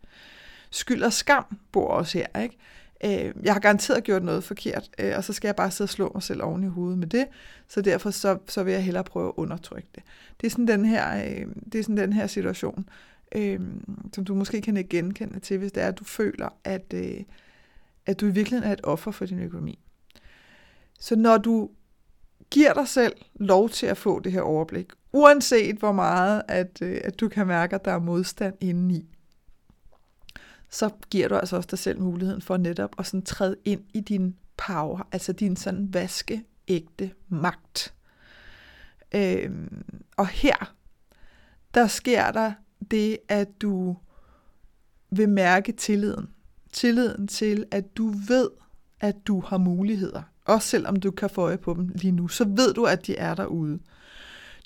Skyld 0.71 1.03
og 1.03 1.13
skam 1.13 1.57
bor 1.71 1.87
også 1.87 2.17
her, 2.17 2.41
ikke? 2.41 2.57
Øh, 3.05 3.33
jeg 3.43 3.53
har 3.53 3.59
garanteret 3.59 4.03
gjort 4.03 4.23
noget 4.23 4.43
forkert, 4.43 4.89
øh, 4.99 5.13
og 5.17 5.23
så 5.23 5.33
skal 5.33 5.47
jeg 5.47 5.55
bare 5.55 5.71
sidde 5.71 5.85
og 5.85 5.89
slå 5.89 6.11
mig 6.13 6.23
selv 6.23 6.43
oven 6.43 6.63
i 6.63 6.67
hovedet 6.67 6.97
med 6.97 7.07
det, 7.07 7.25
så 7.67 7.81
derfor 7.81 8.11
så, 8.11 8.37
så 8.47 8.63
vil 8.63 8.73
jeg 8.73 8.83
hellere 8.83 9.03
prøve 9.03 9.27
at 9.27 9.33
undertrykke 9.37 9.87
det. 9.95 10.03
Det 10.41 10.47
er 10.47 10.51
sådan 10.51 10.67
den 10.67 10.85
her, 10.85 11.25
øh, 11.25 11.45
det 11.71 11.79
er 11.79 11.83
sådan 11.83 11.97
den 11.97 12.13
her 12.13 12.27
situation, 12.27 12.89
øh, 13.35 13.59
som 14.13 14.25
du 14.25 14.35
måske 14.35 14.61
kan 14.61 14.77
ikke 14.77 14.89
genkende 14.89 15.39
til, 15.39 15.57
hvis 15.57 15.71
det 15.71 15.83
er, 15.83 15.87
at 15.87 15.99
du 15.99 16.03
føler, 16.03 16.49
at, 16.63 16.93
øh, 16.93 17.23
at 18.05 18.19
du 18.19 18.25
i 18.25 18.31
virkeligheden 18.31 18.69
er 18.69 18.73
et 18.73 18.81
offer 18.83 19.11
for 19.11 19.25
din 19.25 19.39
økonomi. 19.39 19.79
Så 20.99 21.15
når 21.15 21.37
du 21.37 21.69
giver 22.51 22.73
dig 22.73 22.87
selv 22.87 23.13
lov 23.35 23.69
til 23.69 23.85
at 23.85 23.97
få 23.97 24.19
det 24.19 24.31
her 24.31 24.41
overblik, 24.41 24.87
uanset 25.13 25.75
hvor 25.75 25.91
meget, 25.91 26.41
at, 26.47 26.81
øh, 26.81 27.01
at 27.03 27.19
du 27.19 27.29
kan 27.29 27.47
mærke, 27.47 27.75
at 27.75 27.85
der 27.85 27.91
er 27.91 27.99
modstand 27.99 28.55
indeni, 28.61 29.05
så 30.69 30.89
giver 31.09 31.27
du 31.27 31.35
altså 31.35 31.55
også 31.55 31.67
dig 31.71 31.79
selv 31.79 32.01
muligheden 32.01 32.41
for 32.41 32.57
netop 32.57 32.95
at 32.99 33.05
sådan 33.05 33.21
træde 33.21 33.55
ind 33.65 33.83
i 33.93 33.99
din 33.99 34.35
power, 34.57 35.07
altså 35.11 35.33
din 35.33 35.55
sådan 35.55 35.93
vaskeægte 35.93 37.11
magt. 37.27 37.93
Øhm, 39.15 39.85
og 40.17 40.27
her, 40.27 40.75
der 41.73 41.87
sker 41.87 42.31
der 42.31 42.53
det, 42.91 43.17
at 43.27 43.61
du 43.61 43.97
vil 45.09 45.29
mærke 45.29 45.71
tilliden. 45.71 46.29
Tilliden 46.71 47.27
til, 47.27 47.65
at 47.71 47.97
du 47.97 48.13
ved, 48.27 48.49
at 48.99 49.15
du 49.27 49.41
har 49.41 49.57
muligheder. 49.57 50.21
Også 50.45 50.67
selvom 50.67 50.95
du 50.95 51.11
kan 51.11 51.29
få 51.29 51.41
øje 51.41 51.57
på 51.57 51.73
dem 51.73 51.87
lige 51.95 52.11
nu, 52.11 52.27
så 52.27 52.45
ved 52.45 52.73
du, 52.73 52.85
at 52.85 53.07
de 53.07 53.15
er 53.15 53.35
derude. 53.35 53.79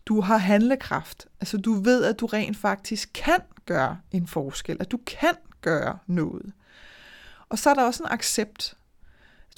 Du 0.05 0.21
har 0.21 0.37
handlekraft. 0.37 1.27
Altså 1.41 1.57
du 1.57 1.73
ved, 1.73 2.03
at 2.03 2.19
du 2.19 2.25
rent 2.25 2.57
faktisk 2.57 3.09
kan 3.13 3.39
gøre 3.65 3.97
en 4.11 4.27
forskel. 4.27 4.77
At 4.79 4.91
du 4.91 4.99
kan 5.07 5.35
gøre 5.61 5.97
noget. 6.07 6.51
Og 7.49 7.59
så 7.59 7.69
er 7.69 7.73
der 7.73 7.83
også 7.83 8.03
en 8.03 8.09
accept. 8.11 8.77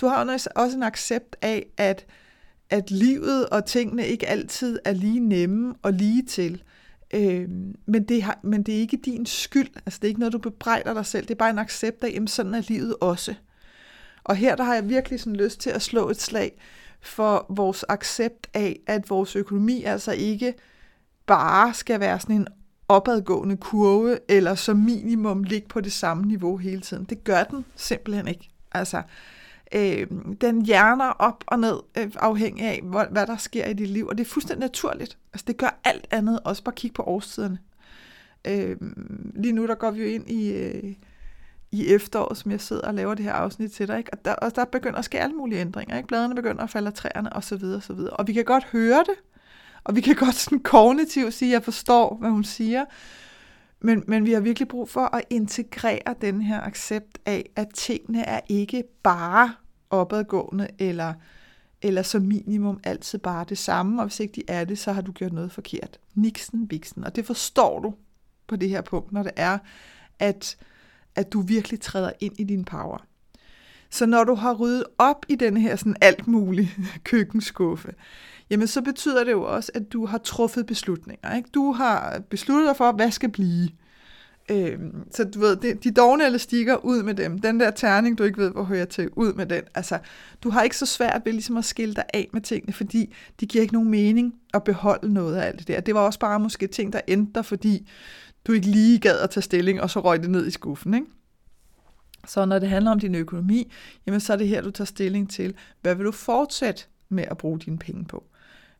Du 0.02 0.08
har 0.08 0.40
også 0.56 0.78
en 0.78 0.84
accept 0.84 1.36
af, 1.42 1.66
at, 1.78 2.06
at 2.70 2.92
livet 2.92 3.50
og 3.50 3.66
tingene 3.66 4.08
ikke 4.08 4.28
altid 4.28 4.80
er 4.86 4.94
lige 4.94 5.20
nemme 5.20 5.76
og 5.82 5.94
lige 5.94 6.26
til. 6.26 6.64
Øh, 7.14 7.50
men, 7.86 8.04
det 8.04 8.24
har, 8.24 8.40
men 8.44 8.64
det 8.64 8.76
er 8.76 8.80
ikke 8.80 8.98
din 9.06 9.26
skyld. 9.26 9.70
Altså 9.76 10.00
det 10.02 10.04
er 10.04 10.10
ikke 10.10 10.20
noget, 10.20 10.34
du 10.34 10.38
bebrejder 10.38 10.94
dig 10.94 11.06
selv. 11.06 11.24
Det 11.24 11.32
er 11.32 11.36
bare 11.36 11.50
en 11.50 11.60
accept 11.60 12.04
af, 12.04 12.20
at 12.22 12.30
sådan 12.30 12.54
er 12.54 12.62
livet 12.68 12.96
også. 13.02 13.36
Og 14.24 14.36
her 14.36 14.56
der 14.56 14.64
har 14.64 14.74
jeg 14.74 14.90
virkelig 14.90 15.20
sådan 15.20 15.36
lyst 15.36 15.60
til 15.60 15.70
at 15.70 15.82
slå 15.82 16.10
et 16.10 16.22
slag 16.22 16.62
for 17.02 17.46
vores 17.50 17.86
accept 17.90 18.48
af, 18.54 18.80
at 18.88 19.10
vores 19.10 19.36
økonomi 19.36 19.84
altså 19.84 20.12
ikke 20.12 20.54
bare 21.26 21.74
skal 21.74 22.00
være 22.00 22.20
sådan 22.20 22.36
en 22.36 22.48
opadgående 22.88 23.58
kurve, 23.58 24.18
eller 24.28 24.56
som 24.56 24.78
minimum 24.78 25.44
ligge 25.44 25.68
på 25.68 25.82
det 25.82 25.92
samme 25.92 26.26
niveau 26.26 26.58
hele 26.58 26.82
tiden. 26.82 27.04
Det 27.04 27.24
gør 27.24 27.44
den 27.44 27.66
simpelthen 27.76 28.28
ikke. 28.28 28.50
Altså, 28.72 29.02
øh, 29.74 30.08
den 30.42 30.66
hjerner 30.66 31.10
op 31.10 31.44
og 31.48 31.60
ned, 31.60 31.80
øh, 31.98 32.12
afhængig 32.16 32.66
af, 32.66 32.82
hvad, 32.84 33.06
hvad 33.12 33.28
der 33.28 33.38
sker 33.38 33.66
i 33.66 33.74
dit 33.74 33.90
liv, 33.90 34.08
og 34.08 34.18
det 34.18 34.26
er 34.26 34.30
fuldstændig 34.30 34.60
naturligt. 34.60 35.18
Altså, 35.34 35.46
det 35.48 35.58
gør 35.58 35.80
alt 35.84 36.08
andet, 36.12 36.40
også 36.44 36.64
bare 36.64 36.76
kigge 36.76 36.94
på 36.94 37.04
årstiderne. 37.04 37.58
Øh, 38.48 38.78
lige 39.36 39.54
nu, 39.54 39.68
der 39.68 39.76
går 39.76 39.92
vi 39.92 40.00
jo 40.00 40.08
ind 40.08 40.30
i... 40.30 40.52
Øh, 40.54 40.94
i 41.74 41.94
efteråret, 41.94 42.38
som 42.38 42.52
jeg 42.52 42.62
sidder 42.62 42.88
og 42.88 42.94
laver 42.94 43.14
det 43.14 43.26
her 43.26 43.34
afsnit 43.34 43.72
til 43.72 43.88
dig, 43.88 43.98
ikke? 43.98 44.14
Og, 44.14 44.26
der, 44.26 44.34
og 44.34 44.56
der 44.56 44.66
begynder 44.66 45.00
at 45.00 45.06
ske 45.06 45.20
alle 45.20 45.36
mulige 45.36 45.62
ændringer, 45.62 45.98
ikke? 45.98 46.08
Bladene 46.08 46.36
begynder 46.36 46.64
at 46.64 46.70
falde 46.70 46.88
af 46.88 46.94
træerne, 46.94 47.34
og 47.34 47.44
så 47.44 47.56
videre, 47.56 47.78
og 47.78 47.84
så 47.84 47.94
videre. 47.94 48.14
Og 48.14 48.28
vi 48.28 48.34
kan 48.34 48.46
godt 48.46 48.64
høre 48.64 49.00
det, 49.00 49.16
og 49.84 49.96
vi 49.96 50.02
kan 50.02 50.16
godt 50.16 50.36
sådan 50.36 50.60
kognitivt 50.60 51.34
sige, 51.34 51.50
at 51.50 51.54
jeg 51.54 51.64
forstår, 51.64 52.18
hvad 52.20 52.30
hun 52.30 52.44
siger, 52.44 52.86
men, 53.82 54.04
men 54.08 54.26
vi 54.26 54.32
har 54.34 54.40
virkelig 54.40 54.68
brug 54.68 54.90
for 54.90 55.16
at 55.16 55.24
integrere 55.30 56.16
den 56.22 56.42
her 56.42 56.62
accept 56.62 57.20
af, 57.26 57.50
at 57.56 57.68
tingene 57.74 58.24
er 58.24 58.40
ikke 58.50 58.84
bare 59.04 59.54
opadgående, 59.94 60.68
eller, 60.80 61.14
eller 61.82 62.02
som 62.02 62.22
minimum 62.22 62.80
altid 62.84 63.20
bare 63.20 63.46
det 63.50 63.58
samme, 63.58 64.02
og 64.02 64.08
hvis 64.08 64.20
ikke 64.20 64.34
de 64.36 64.44
er 64.48 64.64
det, 64.64 64.80
så 64.80 64.92
har 64.92 65.02
du 65.02 65.12
gjort 65.12 65.34
noget 65.34 65.52
forkert. 65.52 66.00
Niksen, 66.16 66.68
biksen. 66.68 67.04
Og 67.04 67.16
det 67.16 67.26
forstår 67.26 67.80
du 67.80 67.94
på 68.48 68.56
det 68.56 68.70
her 68.70 68.82
punkt, 68.82 69.12
når 69.12 69.24
det 69.24 69.32
er, 69.36 69.58
at, 70.20 70.58
at 71.16 71.34
du 71.34 71.42
virkelig 71.42 71.80
træder 71.80 72.12
ind 72.20 72.40
i 72.40 72.44
din 72.44 72.66
power. 72.66 73.06
Så 73.90 74.06
når 74.06 74.24
du 74.24 74.36
har 74.36 74.54
ryddet 74.54 74.84
op 74.98 75.26
i 75.30 75.36
den 75.36 75.58
her 75.58 75.76
sådan 75.76 75.96
alt 76.02 76.28
mulig 76.28 76.72
køkkenskuffe, 77.04 77.94
jamen 78.50 78.68
så 78.68 78.82
betyder 78.82 79.24
det 79.24 79.32
jo 79.32 79.44
også, 79.44 79.72
at 79.76 79.94
du 79.94 80.06
har 80.06 80.18
truffet 80.18 80.66
beslutninger. 80.66 81.36
Ikke? 81.36 81.50
Du 81.54 81.72
har 81.72 82.20
besluttet 82.30 82.68
dig 82.68 82.76
for, 82.76 82.92
hvad 82.92 83.12
skal 83.12 83.30
blive. 83.30 83.70
Øh, 84.52 84.80
så 85.12 85.24
du 85.24 85.40
ved, 85.40 85.56
de, 85.56 85.74
de 85.74 85.92
dogne 85.92 86.26
elastikker, 86.26 86.86
ud 86.86 87.04
med 87.04 87.14
dem. 87.14 87.40
Den 87.40 87.60
der 87.60 87.72
terning, 87.72 88.18
du 88.18 88.24
ikke 88.24 88.42
ved, 88.42 88.52
hvor 88.52 88.64
hører 88.64 88.86
til, 88.86 89.10
ud 89.16 89.34
med 89.34 89.46
den. 89.46 89.64
Altså, 89.76 90.00
du 90.44 90.50
har 90.50 90.64
ikke 90.64 90.78
så 90.78 90.86
svært 90.86 91.22
ved 91.26 91.34
ligesom 91.34 91.58
at 91.58 91.66
skille 91.66 91.96
dig 91.96 92.04
af 92.14 92.30
med 92.34 92.42
tingene, 92.42 92.74
fordi 92.74 93.14
de 93.40 93.46
giver 93.46 93.62
ikke 93.62 93.74
nogen 93.74 93.90
mening 93.90 94.36
at 94.54 94.64
beholde 94.64 95.14
noget 95.14 95.36
af 95.36 95.48
alt 95.48 95.60
det 95.60 95.68
der. 95.68 95.80
Det 95.80 95.96
var 95.96 96.02
også 96.02 96.20
bare 96.20 96.40
måske 96.40 96.68
ting, 96.68 96.94
der 96.94 97.02
endte 97.08 97.44
fordi 97.44 97.90
du 98.48 98.52
ikke 98.52 98.68
lige 98.68 99.00
gad 99.00 99.20
at 99.20 99.30
tage 99.30 99.42
stilling, 99.42 99.82
og 99.82 99.90
så 99.90 100.00
røg 100.00 100.22
det 100.22 100.30
ned 100.30 100.48
i 100.48 100.52
skuffen, 100.52 100.94
ikke? 100.94 101.08
Så 102.28 102.46
når 102.46 102.60
det 102.60 102.70
handler 102.70 102.92
om 102.92 103.00
din 103.00 103.16
økonomi, 103.16 103.72
jamen 104.06 104.20
så 104.20 104.34
er 104.34 104.38
det 104.38 104.48
her, 104.48 104.62
du 104.62 104.72
tager 104.72 104.86
stilling 104.86 105.30
til, 105.30 105.56
hvad 105.82 105.96
vil 105.96 106.06
du 106.06 106.12
fortsætte 106.12 106.84
med 107.10 107.24
at 107.32 107.38
bruge 107.38 107.60
dine 107.60 107.78
penge 107.78 108.06
på? 108.06 108.24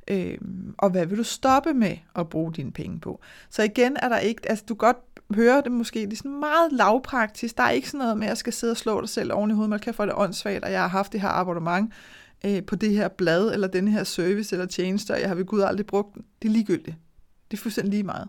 Øh, 0.08 0.38
og 0.78 0.90
hvad 0.90 1.06
vil 1.06 1.18
du 1.18 1.24
stoppe 1.24 1.74
med 1.74 1.98
at 2.16 2.30
bruge 2.30 2.54
dine 2.54 2.72
penge 2.72 3.00
på? 3.00 3.22
Så 3.50 3.64
igen 3.64 3.98
er 3.98 4.10
der 4.10 4.18
ikke, 4.18 4.50
altså 4.50 4.66
du 4.70 4.74
godt 4.74 4.98
høre 5.36 5.62
det 5.62 5.72
måske, 5.72 6.00
det 6.00 6.14
er 6.14 6.18
sådan 6.18 6.40
meget 6.40 6.72
lavpraktisk. 6.72 7.58
Der 7.58 7.64
er 7.64 7.70
ikke 7.70 7.90
sådan 7.90 7.98
noget 7.98 8.18
med, 8.18 8.26
at 8.26 8.30
jeg 8.30 8.38
skal 8.38 8.54
sidde 8.54 8.72
og 8.72 8.78
slå 8.78 9.02
dig 9.02 9.10
selv 9.10 9.34
oven 9.34 9.52
i 9.52 9.54
hovedet, 9.54 9.70
man 9.70 9.80
kan 9.80 9.94
få 9.94 10.06
det 10.06 10.14
åndssvagt, 10.16 10.64
og 10.64 10.72
jeg 10.72 10.82
har 10.82 10.88
haft 10.88 11.14
det 11.14 11.22
her 11.22 11.30
abonnement 11.30 11.94
øh, 12.46 12.64
på 12.66 12.76
det 12.76 12.92
her 12.92 13.08
blad, 13.08 13.54
eller 13.54 13.68
den 13.68 13.88
her 13.88 14.04
service 14.04 14.56
eller 14.56 14.66
tjeneste, 14.66 15.12
og 15.12 15.20
jeg 15.20 15.28
har 15.28 15.36
ved 15.36 15.46
Gud 15.46 15.62
aldrig 15.62 15.86
brugt 15.86 16.16
den. 16.16 16.24
Det 16.42 16.48
er 16.48 16.52
ligegyldigt. 16.52 16.98
Det 17.52 17.58
er 17.58 17.62
fuldstændig 17.62 17.92
lige 17.92 18.04
meget. 18.04 18.28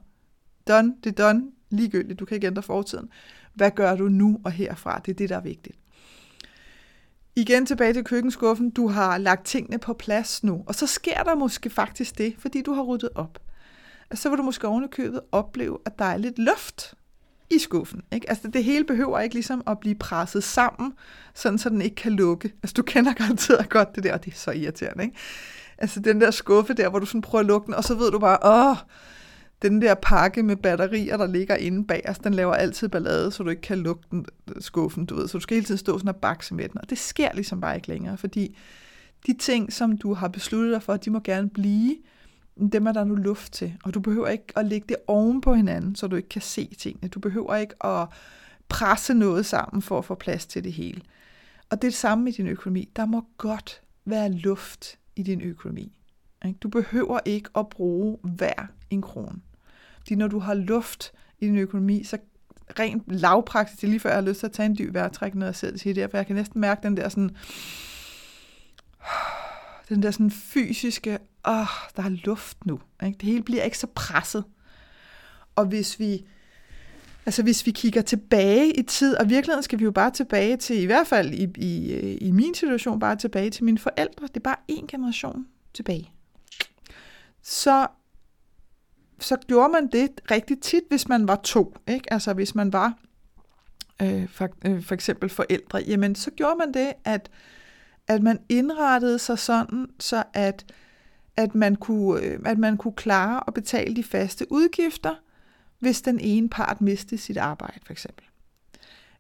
Done, 0.69 0.95
det 1.04 1.21
er 1.21 1.25
done, 1.26 1.43
ligegyldigt. 1.71 2.21
Du 2.21 2.25
kan 2.25 2.35
ikke 2.35 2.47
ændre 2.47 2.62
fortiden. 2.62 3.09
Hvad 3.54 3.71
gør 3.71 3.97
du 3.97 4.09
nu 4.09 4.40
og 4.45 4.52
herfra? 4.52 5.00
Det 5.07 5.12
er 5.12 5.16
det, 5.16 5.28
der 5.28 5.37
er 5.37 5.40
vigtigt. 5.40 5.78
Igen 7.36 7.66
tilbage 7.66 7.92
til 7.92 8.04
køkkenskuffen. 8.04 8.70
Du 8.70 8.88
har 8.88 9.18
lagt 9.18 9.46
tingene 9.46 9.78
på 9.78 9.92
plads 9.92 10.44
nu. 10.44 10.64
Og 10.66 10.74
så 10.74 10.86
sker 10.86 11.22
der 11.22 11.34
måske 11.34 11.70
faktisk 11.70 12.18
det, 12.18 12.34
fordi 12.38 12.62
du 12.62 12.72
har 12.72 12.82
ryddet 12.82 13.10
op. 13.14 13.38
Og 14.10 14.18
så 14.18 14.28
vil 14.28 14.38
du 14.38 14.42
måske 14.42 14.68
ovenikøbet 14.68 15.20
opleve, 15.32 15.78
at 15.86 15.98
der 15.98 16.04
er 16.04 16.16
lidt 16.16 16.38
luft 16.38 16.94
i 17.50 17.58
skuffen. 17.58 18.02
Ikke? 18.12 18.30
Altså 18.30 18.48
det 18.48 18.64
hele 18.64 18.84
behøver 18.84 19.20
ikke 19.20 19.34
ligesom 19.34 19.62
at 19.66 19.78
blive 19.80 19.94
presset 19.94 20.44
sammen, 20.44 20.92
sådan 21.34 21.58
så 21.58 21.68
den 21.68 21.82
ikke 21.82 21.96
kan 21.96 22.12
lukke. 22.12 22.52
Altså 22.62 22.74
du 22.74 22.82
kender 22.82 23.12
garanteret 23.12 23.68
godt 23.68 23.94
det 23.94 24.04
der, 24.04 24.12
og 24.12 24.24
det 24.24 24.32
er 24.32 24.36
så 24.36 24.50
irriterende. 24.50 25.04
Ikke? 25.04 25.16
Altså 25.78 26.00
den 26.00 26.20
der 26.20 26.30
skuffe 26.30 26.74
der, 26.74 26.88
hvor 26.88 26.98
du 26.98 27.06
sådan 27.06 27.22
prøver 27.22 27.40
at 27.40 27.46
lukke 27.46 27.66
den, 27.66 27.74
og 27.74 27.84
så 27.84 27.94
ved 27.94 28.10
du 28.10 28.18
bare, 28.18 28.38
åh, 28.44 28.76
den 29.64 29.83
der 29.83 29.94
pakke 29.94 30.42
med 30.42 30.56
batterier, 30.56 31.16
der 31.16 31.26
ligger 31.26 31.56
inde 31.56 31.85
bag 31.85 32.02
os, 32.09 32.18
den 32.18 32.35
laver 32.35 32.54
altid 32.54 32.88
ballade, 32.88 33.30
så 33.30 33.42
du 33.42 33.50
ikke 33.50 33.62
kan 33.62 33.78
lukke 33.78 34.02
den, 34.11 34.26
skuffen, 34.61 35.06
du 35.06 35.14
ved. 35.14 35.28
Så 35.28 35.38
du 35.38 35.42
skal 35.42 35.54
hele 35.54 35.66
tiden 35.66 35.78
stå 35.78 35.99
sådan 35.99 36.09
og 36.09 36.16
bakse 36.16 36.54
med 36.54 36.68
den. 36.68 36.80
Og 36.80 36.90
det 36.90 36.99
sker 36.99 37.28
ligesom 37.35 37.61
bare 37.61 37.76
ikke 37.76 37.88
længere, 37.88 38.16
fordi 38.16 38.56
de 39.26 39.35
ting, 39.38 39.73
som 39.73 39.99
du 39.99 40.14
har 40.14 40.28
besluttet 40.28 40.73
dig 40.73 40.83
for, 40.83 40.97
de 40.97 41.11
må 41.11 41.21
gerne 41.21 41.50
blive, 41.50 41.97
dem 42.73 42.87
er 42.87 42.92
der 42.92 43.04
nu 43.04 43.14
luft 43.14 43.52
til. 43.52 43.75
Og 43.85 43.94
du 43.94 44.00
behøver 44.00 44.28
ikke 44.28 44.47
at 44.56 44.66
lægge 44.66 44.87
det 44.88 44.97
oven 45.06 45.40
på 45.40 45.54
hinanden, 45.54 45.97
så 45.97 46.06
du 46.06 46.16
ikke 46.16 46.28
kan 46.28 46.42
se 46.42 46.75
tingene. 46.78 47.09
Du 47.09 47.21
behøver 47.21 47.56
ikke 47.56 47.87
at 47.87 48.09
presse 48.68 49.14
noget 49.14 49.47
sammen 49.47 49.83
for 49.83 49.99
at 49.99 50.04
få 50.04 50.14
plads 50.14 50.47
til 50.47 50.64
det 50.64 50.73
hele. 50.73 51.00
Og 51.71 51.83
det 51.83 51.88
er 51.88 51.90
det 51.90 51.94
samme 51.94 52.25
med 52.25 52.33
din 52.33 52.47
økonomi. 52.47 52.88
Der 52.97 53.06
må 53.06 53.25
godt 53.38 53.83
være 54.04 54.33
luft 54.33 54.99
i 55.16 55.23
din 55.23 55.40
økonomi. 55.40 55.99
Du 56.62 56.68
behøver 56.68 57.21
ikke 57.25 57.50
at 57.56 57.68
bruge 57.68 58.18
hver 58.23 58.66
en 58.90 59.02
krone. 59.02 59.40
Fordi 60.04 60.14
når 60.14 60.28
du 60.28 60.38
har 60.38 60.54
luft 60.54 61.12
i 61.40 61.46
din 61.46 61.58
økonomi, 61.58 62.04
så 62.04 62.18
rent 62.78 63.02
lavpraktisk, 63.06 63.80
det 63.80 63.87
er 63.87 63.90
lige 63.90 64.00
før 64.00 64.11
jeg 64.11 64.16
har 64.16 64.28
lyst 64.28 64.40
til 64.40 64.46
at 64.46 64.52
tage 64.52 64.66
en 64.66 64.78
dyb 64.78 64.94
vejrtræk, 64.94 65.34
når 65.34 65.46
jeg 65.46 65.54
sidder 65.54 65.78
til 65.78 65.96
det, 65.96 66.11
for 66.11 66.18
jeg 66.18 66.26
kan 66.26 66.37
næsten 66.37 66.61
mærke 66.61 66.82
den 66.82 66.96
der 66.96 67.08
sådan, 67.08 67.30
den 69.88 70.02
der 70.02 70.11
sådan 70.11 70.30
fysiske, 70.30 71.18
åh, 71.49 71.61
oh, 71.61 71.66
der 71.96 72.02
er 72.02 72.08
luft 72.25 72.66
nu. 72.66 72.80
Ikke? 73.06 73.18
Det 73.18 73.28
hele 73.28 73.42
bliver 73.42 73.62
ikke 73.62 73.78
så 73.78 73.87
presset. 73.94 74.44
Og 75.56 75.66
hvis 75.66 76.00
vi, 76.00 76.26
altså 77.26 77.42
hvis 77.42 77.66
vi 77.66 77.70
kigger 77.70 78.02
tilbage 78.02 78.78
i 78.78 78.82
tid, 78.82 79.16
og 79.16 79.25
i 79.25 79.28
virkeligheden 79.28 79.62
skal 79.62 79.78
vi 79.78 79.84
jo 79.84 79.90
bare 79.90 80.11
tilbage 80.11 80.56
til, 80.56 80.82
i 80.82 80.87
hvert 80.87 81.06
fald 81.06 81.34
i, 81.34 81.49
i, 81.56 82.16
i 82.16 82.30
min 82.30 82.54
situation, 82.54 83.00
bare 83.00 83.16
tilbage 83.16 83.50
til 83.50 83.64
mine 83.64 83.78
forældre. 83.78 84.26
Det 84.26 84.37
er 84.37 84.40
bare 84.40 84.56
en 84.68 84.87
generation 84.87 85.46
tilbage. 85.75 86.11
Så 87.42 87.87
så 89.18 89.37
gjorde 89.37 89.73
man 89.73 89.87
det 89.87 90.11
rigtig 90.30 90.61
tit, 90.61 90.83
hvis 90.88 91.09
man 91.09 91.28
var 91.28 91.37
to. 91.37 91.76
Ikke? 91.88 92.12
Altså 92.12 92.33
hvis 92.33 92.54
man 92.54 92.73
var 92.73 92.99
øh, 94.02 94.28
for, 94.28 94.49
øh, 94.66 94.83
for 94.83 94.94
eksempel 94.94 95.28
forældre, 95.28 95.78
jamen 95.87 96.14
så 96.14 96.30
gjorde 96.30 96.56
man 96.56 96.75
det, 96.75 96.92
at, 97.04 97.30
at 98.09 98.23
man 98.23 98.38
indrettede 98.49 99.18
sig 99.18 99.38
sådan, 99.38 99.87
så 100.00 100.23
at, 100.33 100.75
at, 101.37 101.54
man 101.54 101.76
kunne, 101.76 102.23
øh, 102.23 102.40
at 102.44 102.59
man 102.59 102.76
kunne 102.76 102.94
klare 102.94 103.42
at 103.47 103.54
betale 103.54 103.97
de 103.97 104.04
faste 104.04 104.47
udgifter, 104.52 105.14
hvis 105.78 106.02
den 106.02 106.21
ene 106.21 106.49
part 106.49 106.80
mistede 106.80 107.21
sit 107.21 107.37
arbejde, 107.37 107.80
for 107.87 107.92
eksempel. 107.92 108.25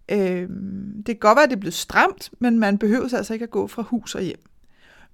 Øh, 0.08 0.48
det 0.96 1.06
kan 1.06 1.16
godt 1.16 1.36
være, 1.36 1.44
at 1.44 1.50
det 1.50 1.60
blev 1.60 1.72
stramt, 1.72 2.30
men 2.38 2.58
man 2.58 2.78
behøver 2.78 3.14
altså 3.14 3.32
ikke 3.32 3.42
at 3.42 3.50
gå 3.50 3.66
fra 3.66 3.82
hus 3.82 4.14
og 4.14 4.22
hjem. 4.22 4.44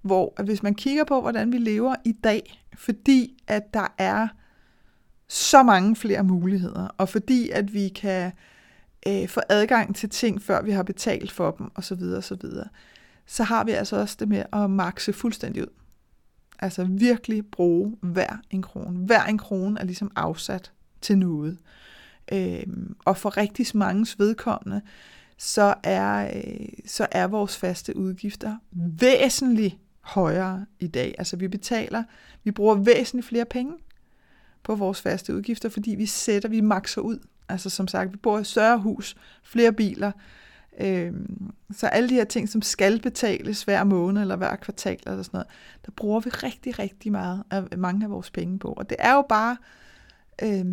Hvor 0.02 0.34
at 0.36 0.44
hvis 0.44 0.62
man 0.62 0.74
kigger 0.74 1.04
på, 1.04 1.20
hvordan 1.20 1.52
vi 1.52 1.58
lever 1.58 1.94
i 2.04 2.12
dag, 2.12 2.64
fordi 2.74 3.42
at 3.46 3.74
der 3.74 3.94
er 3.98 4.28
så 5.32 5.62
mange 5.62 5.96
flere 5.96 6.24
muligheder, 6.24 6.88
og 6.98 7.08
fordi 7.08 7.50
at 7.50 7.74
vi 7.74 7.88
kan 7.88 8.32
øh, 9.08 9.28
få 9.28 9.40
adgang 9.48 9.96
til 9.96 10.10
ting, 10.10 10.42
før 10.42 10.62
vi 10.62 10.70
har 10.70 10.82
betalt 10.82 11.32
for 11.32 11.50
dem, 11.50 11.70
osv., 11.74 12.02
osv., 12.02 12.42
så 13.26 13.42
har 13.42 13.64
vi 13.64 13.70
altså 13.70 13.96
også 13.96 14.16
det 14.18 14.28
med 14.28 14.44
at 14.52 14.70
makse 14.70 15.12
fuldstændig 15.12 15.62
ud. 15.62 15.68
Altså 16.58 16.84
virkelig 16.84 17.46
bruge 17.46 17.96
hver 18.00 18.36
en 18.50 18.62
krone. 18.62 18.98
Hver 18.98 19.24
en 19.24 19.38
krone 19.38 19.80
er 19.80 19.84
ligesom 19.84 20.10
afsat 20.16 20.72
til 21.00 21.18
noget. 21.18 21.58
Øh, 22.32 22.66
og 23.04 23.16
for 23.16 23.36
rigtig 23.36 23.66
mange 23.74 24.06
vedkommende, 24.18 24.82
så 25.38 25.74
er, 25.82 26.36
øh, 26.36 26.68
så 26.86 27.06
er 27.12 27.26
vores 27.26 27.56
faste 27.56 27.96
udgifter 27.96 28.56
væsentligt 28.72 29.76
højere 30.00 30.66
i 30.80 30.86
dag. 30.86 31.14
Altså 31.18 31.36
vi 31.36 31.48
betaler, 31.48 32.02
vi 32.44 32.50
bruger 32.50 32.74
væsentligt 32.74 33.26
flere 33.26 33.44
penge 33.44 33.72
på 34.62 34.74
vores 34.74 35.02
faste 35.02 35.34
udgifter, 35.34 35.68
fordi 35.68 35.94
vi 35.94 36.06
sætter, 36.06 36.48
vi 36.48 36.60
makser 36.60 37.00
ud. 37.00 37.18
Altså 37.48 37.70
som 37.70 37.88
sagt, 37.88 38.12
vi 38.12 38.16
bor 38.16 38.38
i 38.38 38.44
større 38.44 38.78
hus, 38.78 39.16
flere 39.42 39.72
biler, 39.72 40.12
øh, 40.80 41.12
så 41.72 41.86
alle 41.86 42.08
de 42.08 42.14
her 42.14 42.24
ting, 42.24 42.48
som 42.48 42.62
skal 42.62 43.00
betales 43.00 43.62
hver 43.62 43.84
måned 43.84 44.22
eller 44.22 44.36
hver 44.36 44.56
kvartal 44.56 44.98
eller 45.06 45.22
sådan 45.22 45.38
noget, 45.38 45.48
der 45.86 45.92
bruger 45.92 46.20
vi 46.20 46.30
rigtig, 46.30 46.78
rigtig 46.78 47.12
meget 47.12 47.42
af 47.50 47.78
mange 47.78 48.04
af 48.04 48.10
vores 48.10 48.30
penge 48.30 48.58
på. 48.58 48.72
Og 48.72 48.90
det 48.90 48.96
er 49.00 49.14
jo 49.14 49.24
bare 49.28 49.56
øh, 50.42 50.64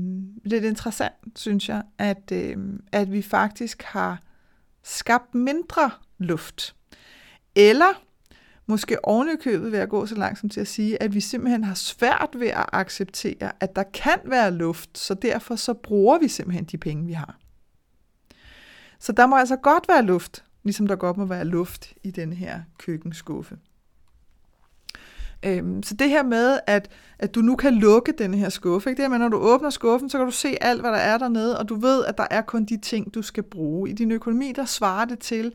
lidt 0.44 0.64
interessant, 0.64 1.14
synes 1.36 1.70
jeg, 1.70 1.84
at, 1.98 2.32
øh, 2.32 2.58
at 2.92 3.12
vi 3.12 3.22
faktisk 3.22 3.84
har 3.84 4.22
skabt 4.84 5.36
mindre 5.36 5.92
luft. 6.18 6.76
Eller 7.56 8.07
måske 8.68 9.06
ovenikøbet 9.06 9.72
ved 9.72 9.80
at 9.80 9.90
gå 9.90 10.06
så 10.06 10.16
langt 10.16 10.40
som 10.40 10.50
til 10.50 10.62
at 10.62 10.68
sige, 10.68 11.04
at 11.04 11.14
vi 11.14 11.20
simpelthen 11.20 11.64
har 11.64 11.74
svært 11.74 12.30
ved 12.36 12.48
at 12.48 12.66
acceptere, 12.74 13.52
at 13.60 13.76
der 13.76 13.84
kan 13.84 14.20
være 14.26 14.52
luft, 14.52 14.98
så 14.98 15.14
derfor 15.14 15.56
så 15.56 15.74
bruger 15.74 16.20
vi 16.20 16.28
simpelthen 16.28 16.66
de 16.66 16.78
penge, 16.78 17.06
vi 17.06 17.14
har. 17.14 17.38
Så 19.00 19.12
der 19.12 19.28
må 19.28 19.36
altså 19.36 19.56
godt 19.56 19.88
være 19.88 20.02
luft, 20.04 20.44
ligesom 20.64 20.88
der 20.88 20.96
godt 20.96 21.18
må 21.18 21.26
være 21.26 21.46
luft 21.46 21.94
i 22.04 22.12
den 22.12 22.34
her 22.34 22.62
køkkenskuffe. 22.78 23.58
Øhm, 25.46 25.84
så 25.84 25.94
det 25.94 26.10
her 26.10 26.24
med, 26.24 26.60
at, 26.68 26.90
at 27.20 27.36
du 27.36 27.42
nu 27.42 27.56
kan 27.56 27.74
lukke 27.74 28.12
den 28.18 28.34
her 28.34 28.50
skuffe, 28.50 28.90
ikke? 28.90 28.98
det 28.98 29.04
her 29.04 29.10
med, 29.10 29.20
når 29.20 29.30
du 29.30 29.38
åbner 29.38 29.70
skuffen, 29.70 30.10
så 30.10 30.18
kan 30.18 30.26
du 30.26 30.32
se 30.32 30.58
alt, 30.62 30.82
hvad 30.82 30.92
der 30.92 30.98
er 30.98 31.18
dernede, 31.18 31.60
og 31.60 31.70
du 31.70 31.76
ved, 31.76 32.06
at 32.06 32.18
der 32.18 32.28
er 32.32 32.42
kun 32.42 32.66
de 32.66 32.78
ting, 32.78 33.14
du 33.14 33.22
skal 33.22 33.44
bruge. 33.44 33.90
I 33.90 33.94
din 33.94 34.12
økonomi, 34.12 34.52
der 34.56 34.66
svarer 34.66 35.06
det 35.06 35.20
til, 35.20 35.54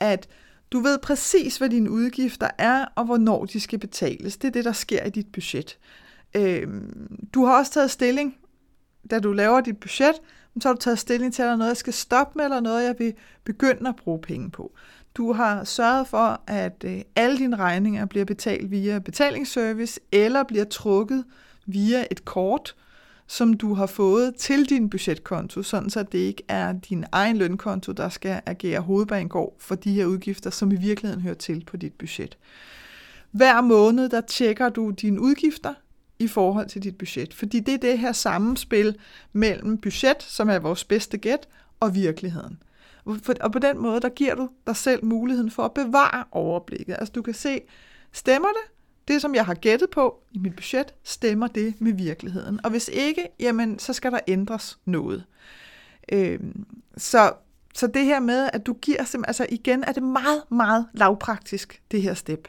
at 0.00 0.28
du 0.72 0.80
ved 0.80 0.98
præcis, 0.98 1.56
hvad 1.56 1.70
dine 1.70 1.90
udgifter 1.90 2.48
er, 2.58 2.84
og 2.94 3.04
hvornår 3.04 3.44
de 3.44 3.60
skal 3.60 3.78
betales. 3.78 4.36
Det 4.36 4.48
er 4.48 4.52
det, 4.52 4.64
der 4.64 4.72
sker 4.72 5.04
i 5.04 5.10
dit 5.10 5.32
budget. 5.32 5.78
Øh, 6.34 6.66
du 7.34 7.44
har 7.44 7.58
også 7.58 7.72
taget 7.72 7.90
stilling, 7.90 8.36
da 9.10 9.18
du 9.18 9.32
laver 9.32 9.60
dit 9.60 9.80
budget, 9.80 10.14
så 10.60 10.68
har 10.68 10.74
du 10.74 10.80
taget 10.80 10.98
stilling 10.98 11.34
til, 11.34 11.42
at 11.42 11.46
der 11.46 11.52
er 11.52 11.56
noget, 11.56 11.68
jeg 11.68 11.76
skal 11.76 11.92
stoppe 11.92 12.32
med, 12.36 12.44
eller 12.44 12.60
noget, 12.60 12.84
jeg 12.84 12.94
vil 12.98 13.14
begynde 13.44 13.88
at 13.88 13.96
bruge 13.96 14.20
penge 14.20 14.50
på. 14.50 14.72
Du 15.14 15.32
har 15.32 15.64
sørget 15.64 16.06
for, 16.06 16.40
at 16.46 16.84
øh, 16.84 17.00
alle 17.16 17.38
dine 17.38 17.56
regninger 17.56 18.06
bliver 18.06 18.24
betalt 18.24 18.70
via 18.70 18.98
betalingsservice, 18.98 20.00
eller 20.12 20.42
bliver 20.42 20.64
trukket 20.64 21.24
via 21.66 22.06
et 22.10 22.24
kort, 22.24 22.74
som 23.26 23.54
du 23.54 23.74
har 23.74 23.86
fået 23.86 24.34
til 24.34 24.68
din 24.68 24.90
budgetkonto, 24.90 25.62
sådan 25.62 25.90
så 25.90 26.02
det 26.02 26.18
ikke 26.18 26.42
er 26.48 26.72
din 26.72 27.04
egen 27.12 27.36
lønkonto, 27.36 27.92
der 27.92 28.08
skal 28.08 28.40
agere 28.46 28.80
hovedbanegård 28.80 29.56
for 29.58 29.74
de 29.74 29.92
her 29.92 30.06
udgifter, 30.06 30.50
som 30.50 30.72
i 30.72 30.76
virkeligheden 30.76 31.22
hører 31.22 31.34
til 31.34 31.64
på 31.64 31.76
dit 31.76 31.92
budget. 31.92 32.38
Hver 33.30 33.60
måned, 33.60 34.08
der 34.08 34.20
tjekker 34.20 34.68
du 34.68 34.90
dine 34.90 35.20
udgifter 35.20 35.74
i 36.18 36.28
forhold 36.28 36.68
til 36.68 36.82
dit 36.82 36.98
budget, 36.98 37.34
fordi 37.34 37.60
det 37.60 37.74
er 37.74 37.78
det 37.78 37.98
her 37.98 38.12
sammenspil 38.12 38.96
mellem 39.32 39.78
budget, 39.78 40.22
som 40.22 40.48
er 40.48 40.58
vores 40.58 40.84
bedste 40.84 41.18
gæt, 41.18 41.48
og 41.80 41.94
virkeligheden. 41.94 42.62
Og 43.40 43.52
på 43.52 43.58
den 43.58 43.78
måde, 43.78 44.00
der 44.00 44.08
giver 44.08 44.34
du 44.34 44.48
dig 44.66 44.76
selv 44.76 45.04
muligheden 45.04 45.50
for 45.50 45.62
at 45.62 45.74
bevare 45.74 46.24
overblikket. 46.32 46.96
Altså 46.98 47.12
du 47.12 47.22
kan 47.22 47.34
se, 47.34 47.60
stemmer 48.12 48.48
det? 48.48 48.75
Det, 49.08 49.22
som 49.22 49.34
jeg 49.34 49.46
har 49.46 49.54
gættet 49.54 49.90
på 49.90 50.22
i 50.32 50.38
mit 50.38 50.56
budget, 50.56 50.94
stemmer 51.04 51.46
det 51.46 51.74
med 51.78 51.92
virkeligheden. 51.92 52.60
Og 52.64 52.70
hvis 52.70 52.90
ikke, 52.92 53.28
jamen, 53.40 53.78
så 53.78 53.92
skal 53.92 54.12
der 54.12 54.20
ændres 54.28 54.78
noget. 54.84 55.24
Øh, 56.12 56.40
så, 56.96 57.32
så 57.74 57.86
det 57.86 58.04
her 58.04 58.20
med, 58.20 58.50
at 58.52 58.66
du 58.66 58.72
giver 58.72 59.04
simpelthen, 59.04 59.28
altså 59.28 59.46
igen 59.50 59.84
er 59.84 59.92
det 59.92 60.02
meget, 60.02 60.42
meget 60.50 60.86
lavpraktisk, 60.92 61.82
det 61.90 62.02
her 62.02 62.14
step. 62.14 62.48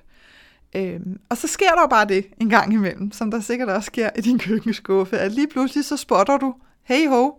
Øhm, 0.75 1.19
og 1.29 1.37
så 1.37 1.47
sker 1.47 1.69
der 1.69 1.81
jo 1.81 1.87
bare 1.87 2.05
det 2.05 2.27
en 2.41 2.49
gang 2.49 2.73
imellem, 2.73 3.11
som 3.11 3.31
der 3.31 3.39
sikkert 3.39 3.69
også 3.69 3.87
sker 3.87 4.09
i 4.17 4.21
din 4.21 4.39
køkkenskuffe, 4.47 5.19
at 5.19 5.31
lige 5.31 5.47
pludselig 5.47 5.85
så 5.85 5.97
spotter 5.97 6.37
du, 6.37 6.55
hey 6.83 7.07
ho, 7.07 7.31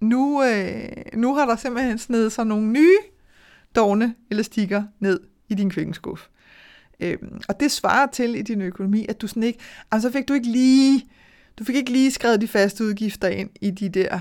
nu, 0.00 0.42
øh, 0.44 0.88
nu 1.14 1.34
har 1.34 1.46
der 1.46 1.56
simpelthen 1.56 1.98
snedet 1.98 2.32
sig 2.32 2.46
nogle 2.46 2.66
nye 2.66 2.98
dogne 3.76 4.14
elastikker 4.30 4.82
ned 5.00 5.20
i 5.48 5.54
din 5.54 5.70
køkkenskuffe. 5.70 6.28
Øhm, 7.00 7.40
og 7.48 7.60
det 7.60 7.70
svarer 7.70 8.06
til 8.06 8.34
i 8.34 8.42
din 8.42 8.60
økonomi, 8.60 9.06
at 9.08 9.20
du 9.20 9.26
sådan 9.26 9.42
ikke, 9.42 9.58
altså 9.90 10.10
fik 10.10 10.28
du 10.28 10.32
ikke 10.32 10.48
lige, 10.48 11.04
du 11.58 11.64
fik 11.64 11.76
ikke 11.76 11.92
lige 11.92 12.10
skrevet 12.10 12.40
de 12.40 12.48
faste 12.48 12.84
udgifter 12.84 13.28
ind 13.28 13.50
i 13.60 13.70
de 13.70 13.88
der 13.88 14.20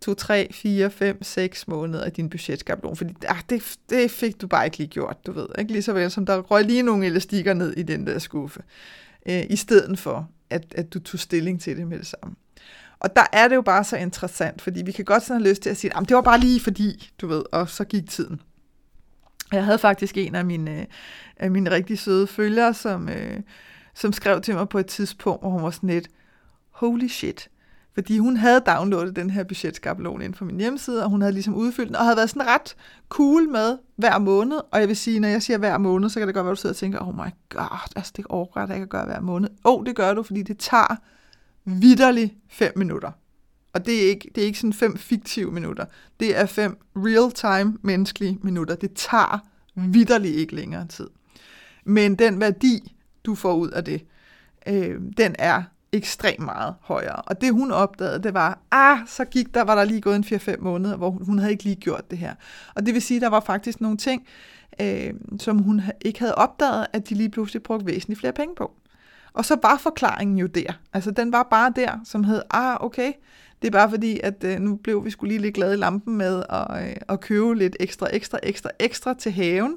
2, 0.00 0.14
3, 0.14 0.48
4, 0.52 0.90
5, 0.90 1.22
6 1.22 1.68
måneder 1.68 2.04
af 2.04 2.12
din 2.12 2.30
budgetskabelon, 2.30 2.96
fordi 2.96 3.14
ah, 3.28 3.40
det, 3.50 3.76
det 3.90 4.10
fik 4.10 4.40
du 4.40 4.46
bare 4.46 4.64
ikke 4.64 4.78
lige 4.78 4.88
gjort, 4.88 5.26
du 5.26 5.32
ved. 5.32 5.46
Ikke 5.58 5.72
lige 5.72 5.82
så 5.82 5.92
vel 5.92 6.10
som 6.10 6.26
der 6.26 6.38
røg 6.38 6.64
lige 6.64 6.82
nogle 6.82 7.06
elastikker 7.06 7.54
ned 7.54 7.72
i 7.76 7.82
den 7.82 8.06
der 8.06 8.18
skuffe, 8.18 8.62
øh, 9.26 9.42
i 9.50 9.56
stedet 9.56 9.98
for, 9.98 10.28
at, 10.50 10.74
at 10.74 10.94
du 10.94 11.00
tog 11.00 11.20
stilling 11.20 11.60
til 11.60 11.76
det 11.76 11.86
med 11.86 11.98
det 11.98 12.06
samme. 12.06 12.36
Og 13.00 13.16
der 13.16 13.26
er 13.32 13.48
det 13.48 13.54
jo 13.54 13.62
bare 13.62 13.84
så 13.84 13.96
interessant, 13.96 14.62
fordi 14.62 14.82
vi 14.82 14.92
kan 14.92 15.04
godt 15.04 15.22
sådan 15.22 15.42
have 15.42 15.50
lyst 15.50 15.62
til 15.62 15.70
at 15.70 15.76
sige, 15.76 15.96
at 15.96 16.08
det 16.08 16.14
var 16.14 16.22
bare 16.22 16.40
lige 16.40 16.60
fordi, 16.60 17.10
du 17.20 17.26
ved, 17.26 17.42
og 17.52 17.68
så 17.68 17.84
gik 17.84 18.10
tiden. 18.10 18.40
Jeg 19.52 19.64
havde 19.64 19.78
faktisk 19.78 20.16
en 20.16 20.34
af 20.34 20.44
mine, 20.44 20.80
øh, 20.80 20.86
af 21.36 21.50
mine 21.50 21.70
rigtig 21.70 21.98
søde 21.98 22.26
følgere, 22.26 22.74
som, 22.74 23.08
øh, 23.08 23.40
som 23.94 24.12
skrev 24.12 24.40
til 24.40 24.54
mig 24.54 24.68
på 24.68 24.78
et 24.78 24.86
tidspunkt, 24.86 25.42
hvor 25.42 25.50
hun 25.50 25.62
var 25.62 25.70
sådan 25.70 25.88
lidt, 25.88 26.08
holy 26.70 27.08
shit. 27.08 27.48
Fordi 27.94 28.18
hun 28.18 28.36
havde 28.36 28.60
downloadet 28.60 29.16
den 29.16 29.30
her 29.30 29.44
budgetskabelon 29.44 30.22
ind 30.22 30.34
på 30.34 30.44
min 30.44 30.56
hjemmeside, 30.60 31.04
og 31.04 31.10
hun 31.10 31.20
havde 31.20 31.32
ligesom 31.32 31.54
udfyldt 31.54 31.88
den, 31.88 31.96
og 31.96 32.04
havde 32.04 32.16
været 32.16 32.30
sådan 32.30 32.46
ret 32.46 32.76
cool 33.08 33.48
med 33.48 33.78
hver 33.96 34.18
måned. 34.18 34.56
Og 34.70 34.80
jeg 34.80 34.88
vil 34.88 34.96
sige, 34.96 35.20
når 35.20 35.28
jeg 35.28 35.42
siger 35.42 35.58
hver 35.58 35.78
måned, 35.78 36.08
så 36.08 36.20
kan 36.20 36.26
det 36.26 36.34
godt 36.34 36.44
være, 36.44 36.52
at 36.52 36.56
du 36.56 36.60
sidder 36.60 36.72
og 36.72 36.76
tænker, 36.76 37.08
oh 37.08 37.14
my 37.14 37.30
god, 37.48 37.90
altså 37.96 38.12
det 38.16 38.26
overgår 38.28 38.60
jeg 38.60 38.70
ikke 38.70 38.82
at 38.82 38.88
gøre 38.88 39.04
hver 39.04 39.20
måned. 39.20 39.48
Åh, 39.64 39.74
oh, 39.74 39.86
det 39.86 39.96
gør 39.96 40.14
du, 40.14 40.22
fordi 40.22 40.42
det 40.42 40.58
tager 40.58 40.96
vidderligt 41.64 42.34
fem 42.48 42.72
minutter. 42.76 43.10
Og 43.72 43.86
det 43.86 44.04
er 44.04 44.08
ikke, 44.08 44.30
det 44.34 44.42
er 44.42 44.46
ikke 44.46 44.58
sådan 44.58 44.72
fem 44.72 44.96
fiktive 44.96 45.52
minutter. 45.52 45.84
Det 46.20 46.38
er 46.38 46.46
fem 46.46 46.78
real-time 46.96 47.78
menneskelige 47.82 48.38
minutter. 48.42 48.74
Det 48.74 48.90
tager 48.94 49.38
vidderligt 49.74 50.36
ikke 50.36 50.54
længere 50.54 50.86
tid. 50.86 51.08
Men 51.84 52.14
den 52.14 52.40
værdi, 52.40 52.96
du 53.24 53.34
får 53.34 53.54
ud 53.54 53.70
af 53.70 53.84
det, 53.84 54.04
øh, 54.66 55.00
den 55.16 55.36
er 55.38 55.62
ekstremt 55.92 56.44
meget 56.44 56.74
højere. 56.80 57.16
Og 57.16 57.40
det 57.40 57.52
hun 57.52 57.70
opdagede, 57.70 58.22
det 58.22 58.34
var, 58.34 58.58
ah, 58.70 58.98
så 59.06 59.24
gik 59.24 59.54
der, 59.54 59.62
var 59.62 59.74
der 59.74 59.84
lige 59.84 60.00
gået 60.00 60.16
en 60.16 60.24
4-5 60.24 60.60
måneder, 60.60 60.96
hvor 60.96 61.10
hun, 61.10 61.24
hun 61.24 61.38
havde 61.38 61.52
ikke 61.52 61.64
lige 61.64 61.76
gjort 61.76 62.10
det 62.10 62.18
her. 62.18 62.34
Og 62.74 62.86
det 62.86 62.94
vil 62.94 63.02
sige, 63.02 63.20
der 63.20 63.28
var 63.28 63.40
faktisk 63.40 63.80
nogle 63.80 63.96
ting, 63.96 64.26
øh, 64.80 65.14
som 65.40 65.58
hun 65.58 65.82
ikke 66.00 66.18
havde 66.18 66.34
opdaget, 66.34 66.86
at 66.92 67.08
de 67.08 67.14
lige 67.14 67.30
pludselig 67.30 67.62
brugte 67.62 67.86
væsentligt 67.86 68.20
flere 68.20 68.32
penge 68.32 68.54
på. 68.54 68.72
Og 69.32 69.44
så 69.44 69.56
var 69.62 69.78
forklaringen 69.78 70.38
jo 70.38 70.46
der. 70.46 70.72
Altså 70.92 71.10
den 71.10 71.32
var 71.32 71.42
bare 71.42 71.72
der, 71.76 72.00
som 72.04 72.24
hed, 72.24 72.42
ah 72.50 72.76
okay, 72.80 73.12
det 73.62 73.68
er 73.68 73.72
bare 73.72 73.90
fordi, 73.90 74.20
at 74.22 74.44
øh, 74.44 74.58
nu 74.58 74.76
blev 74.76 75.04
vi 75.04 75.10
skulle 75.10 75.28
lige 75.28 75.42
lidt 75.42 75.54
glade 75.54 75.74
i 75.74 75.76
lampen 75.76 76.16
med 76.16 76.42
at, 76.50 76.88
øh, 76.88 76.96
at 77.08 77.20
købe 77.20 77.54
lidt 77.54 77.76
ekstra, 77.80 78.08
ekstra, 78.12 78.38
ekstra, 78.42 78.70
ekstra 78.78 79.14
til 79.14 79.32
haven. 79.32 79.76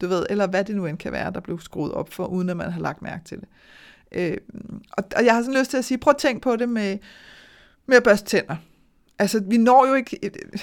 Du 0.00 0.06
ved, 0.06 0.26
eller 0.30 0.46
hvad 0.46 0.64
det 0.64 0.76
nu 0.76 0.86
end 0.86 0.98
kan 0.98 1.12
være, 1.12 1.30
der 1.32 1.40
blev 1.40 1.60
skruet 1.60 1.92
op 1.92 2.12
for, 2.12 2.26
uden 2.26 2.50
at 2.50 2.56
man 2.56 2.72
har 2.72 2.80
lagt 2.80 3.02
mærke 3.02 3.24
til 3.24 3.40
det. 3.40 3.48
Øh, 4.12 4.36
og, 4.92 5.04
og 5.16 5.24
jeg 5.24 5.34
har 5.34 5.42
sådan 5.42 5.58
lyst 5.58 5.70
til 5.70 5.76
at 5.76 5.84
sige, 5.84 5.98
prøv 5.98 6.10
at 6.10 6.16
tænk 6.16 6.42
på 6.42 6.56
det 6.56 6.68
med, 6.68 6.98
med 7.86 7.96
at 7.96 8.02
børste 8.02 8.26
tænder. 8.26 8.56
Altså, 9.18 9.42
vi 9.46 9.56
når 9.56 9.86
jo 9.86 9.94
ikke, 9.94 10.18
øh, 10.22 10.30
øh, 10.52 10.60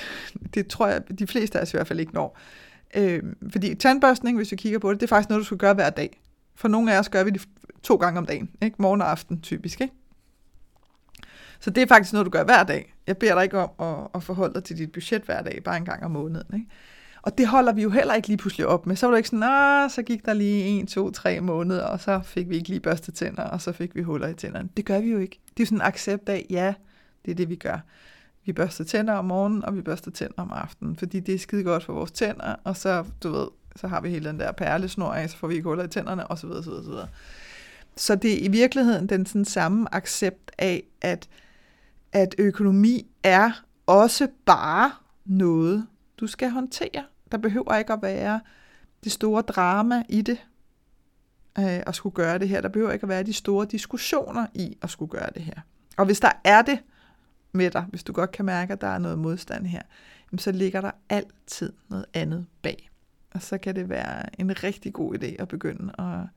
det 0.54 0.68
tror 0.68 0.88
jeg, 0.88 1.20
de 1.20 1.28
fleste 1.28 1.58
af 1.58 1.62
os 1.62 1.74
i 1.74 1.78
hvert 1.78 1.88
fald 1.88 2.00
ikke 2.00 2.14
når. 2.14 2.38
Øh, 2.96 3.24
fordi 3.52 3.76
tandbørstning, 3.76 4.38
hvis 4.38 4.52
vi 4.52 4.56
kigger 4.56 4.80
på 4.80 4.92
det, 4.92 5.00
det 5.00 5.06
er 5.06 5.10
faktisk 5.16 5.30
noget, 5.30 5.42
du 5.42 5.46
skal 5.46 5.58
gøre 5.58 5.74
hver 5.74 5.90
dag. 5.90 6.22
For 6.60 6.68
nogle 6.68 6.94
af 6.94 7.00
os 7.00 7.10
gør 7.10 7.24
vi 7.24 7.30
det 7.30 7.48
to 7.84 7.96
gange 7.96 8.18
om 8.18 8.26
dagen. 8.26 8.50
Ikke? 8.62 8.76
Morgen 8.80 9.02
og 9.02 9.12
aften 9.12 9.42
typisk. 9.42 9.82
Ikke? 9.82 9.94
Så 11.60 11.70
det 11.70 11.84
er 11.84 11.88
faktisk 11.88 12.14
noget, 12.14 12.26
du 12.26 12.32
gør 12.32 12.44
hver 12.44 12.64
dag. 12.64 12.94
Jeg 13.08 13.18
beder 13.18 13.34
dig 13.34 13.44
ikke 13.44 13.58
om 13.58 13.70
at, 13.88 14.08
at 14.16 14.24
forholde 14.24 14.54
dig 14.54 14.64
til 14.64 14.78
dit 14.78 14.92
budget 14.92 15.22
hver 15.22 15.42
dag, 15.42 15.62
bare 15.64 15.78
en 15.78 15.86
gang 15.86 16.04
om 16.04 16.12
måneden. 16.12 16.54
Ikke? 16.54 16.66
Og 17.22 17.38
det 17.38 17.48
holder 17.48 17.74
vi 17.74 17.82
jo 17.82 17.90
heller 17.90 18.14
ikke 18.14 18.28
lige 18.28 18.38
pludselig 18.38 18.68
op 18.68 18.86
med. 18.86 18.96
Så 18.96 19.06
var 19.06 19.12
du 19.12 19.18
ikke 19.18 19.30
sådan, 19.30 19.90
så 19.90 20.04
gik 20.04 20.26
der 20.26 20.34
lige 20.34 20.64
en, 20.64 20.88
to, 20.88 21.12
tre 21.12 21.42
måneder, 21.42 21.84
og 21.84 22.00
så 22.00 22.22
fik 22.24 22.50
vi 22.50 22.56
ikke 22.56 22.70
lige 22.70 22.80
børste 22.80 23.12
tænder, 23.12 23.44
og 23.44 23.62
så 23.62 23.72
fik 23.72 23.96
vi 23.96 24.02
huller 24.02 24.28
i 24.28 24.34
tænderne. 24.34 24.70
Det 24.78 24.86
gør 24.86 25.00
vi 25.00 25.12
jo 25.12 25.18
ikke. 25.18 25.40
Det 25.58 25.64
er 25.64 25.68
sådan 25.68 25.78
en 25.78 25.82
accept 25.82 26.30
af, 26.30 26.46
ja, 26.50 26.74
det 27.26 27.32
er 27.32 27.36
det, 27.36 27.50
vi 27.50 27.56
gør. 27.56 27.80
Vi 28.46 28.54
børster 28.54 28.84
tænder 28.84 29.14
om 29.14 29.26
morgenen, 29.26 29.66
og 29.66 29.76
vi 29.76 29.82
børster 29.82 30.12
tænder 30.12 30.42
om 30.42 30.52
aftenen, 30.52 30.96
fordi 30.96 31.20
det 31.20 31.36
er 31.36 31.40
skide 31.40 31.64
godt 31.64 31.84
for 31.84 31.94
vores 31.94 32.12
tænder, 32.12 32.56
og 32.64 32.78
så, 32.78 33.06
du 33.24 33.32
ved, 33.32 33.48
så 33.76 33.88
har 33.88 34.02
vi 34.02 34.10
hele 34.10 34.30
den 34.30 34.40
der 34.40 34.52
perlesnor 34.52 35.14
af, 35.14 35.30
så 35.30 35.38
får 35.38 35.48
vi 35.48 35.56
ikke 35.56 35.70
huller 35.70 35.84
i 35.84 35.88
tænderne, 35.88 36.32
osv. 36.32 36.48
osv., 36.48 36.70
osv. 36.70 36.94
Så 37.96 38.16
det 38.16 38.34
er 38.34 38.46
i 38.46 38.48
virkeligheden 38.48 39.10
den 39.10 39.26
sådan 39.26 39.46
samme 39.46 39.96
accept 39.96 40.52
af, 40.58 40.84
at, 41.02 41.30
at 42.12 42.36
økonomi 42.38 43.08
er 43.24 43.52
også 43.86 44.28
bare 44.46 44.92
noget, 45.26 45.88
du 46.20 46.28
skal 46.28 46.50
håndtere. 46.50 47.06
Der 47.32 47.38
behøver 47.38 47.76
ikke 47.76 47.94
at 47.94 48.02
være 48.02 48.40
det 49.04 49.12
store 49.12 49.42
drama 49.42 50.04
i 50.10 50.22
det, 50.22 50.38
øh, 51.60 51.66
at 51.66 51.96
skulle 51.96 52.14
gøre 52.16 52.38
det 52.38 52.50
her. 52.50 52.62
Der 52.62 52.70
behøver 52.70 52.92
ikke 52.92 53.04
at 53.04 53.10
være 53.10 53.24
de 53.24 53.34
store 53.34 53.66
diskussioner 53.66 54.48
i 54.54 54.78
at 54.82 54.90
skulle 54.90 55.12
gøre 55.12 55.30
det 55.34 55.42
her. 55.42 55.62
Og 55.98 56.06
hvis 56.06 56.20
der 56.20 56.32
er 56.44 56.62
det 56.62 56.80
med 57.52 57.72
dig, 57.72 57.86
hvis 57.90 58.04
du 58.04 58.14
godt 58.14 58.32
kan 58.32 58.46
mærke, 58.46 58.74
at 58.74 58.82
der 58.82 58.88
er 58.88 58.98
noget 58.98 59.20
modstand 59.20 59.66
her, 59.66 59.82
så 60.38 60.52
ligger 60.52 60.82
der 60.82 60.92
altid 61.10 61.74
noget 61.90 62.06
andet 62.14 62.46
bag. 62.62 62.89
Og 63.32 63.42
så 63.42 63.58
kan 63.58 63.76
det 63.76 63.90
være 63.90 64.42
en 64.42 64.64
rigtig 64.64 64.94
god 64.94 65.16
idé 65.16 65.36
at 65.42 65.48
begynde 65.48 65.94
at, 66.00 66.28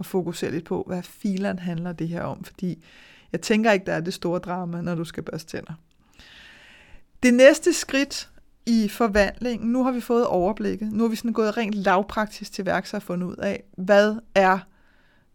at 0.00 0.06
fokusere 0.06 0.50
lidt 0.50 0.64
på, 0.64 0.84
hvad 0.86 1.02
filen 1.02 1.58
handler 1.58 1.92
det 1.92 2.08
her 2.08 2.22
om. 2.22 2.44
Fordi 2.44 2.84
jeg 3.32 3.40
tænker 3.40 3.72
ikke, 3.72 3.86
der 3.86 3.92
er 3.92 4.00
det 4.00 4.14
store 4.14 4.38
drama, 4.38 4.80
når 4.80 4.94
du 4.94 5.04
skal 5.04 5.22
børste 5.22 5.56
tænder. 5.56 5.72
Det 7.22 7.34
næste 7.34 7.72
skridt 7.72 8.30
i 8.66 8.88
forvandlingen, 8.88 9.72
nu 9.72 9.84
har 9.84 9.92
vi 9.92 10.00
fået 10.00 10.26
overblikket, 10.26 10.92
nu 10.92 11.02
har 11.02 11.08
vi 11.08 11.16
sådan 11.16 11.32
gået 11.32 11.56
rent 11.56 11.74
lavpraktisk 11.74 12.52
til 12.52 12.66
værks 12.66 12.94
og 12.94 13.02
fundet 13.02 13.26
ud 13.26 13.36
af, 13.36 13.64
hvad 13.76 14.16
er 14.34 14.58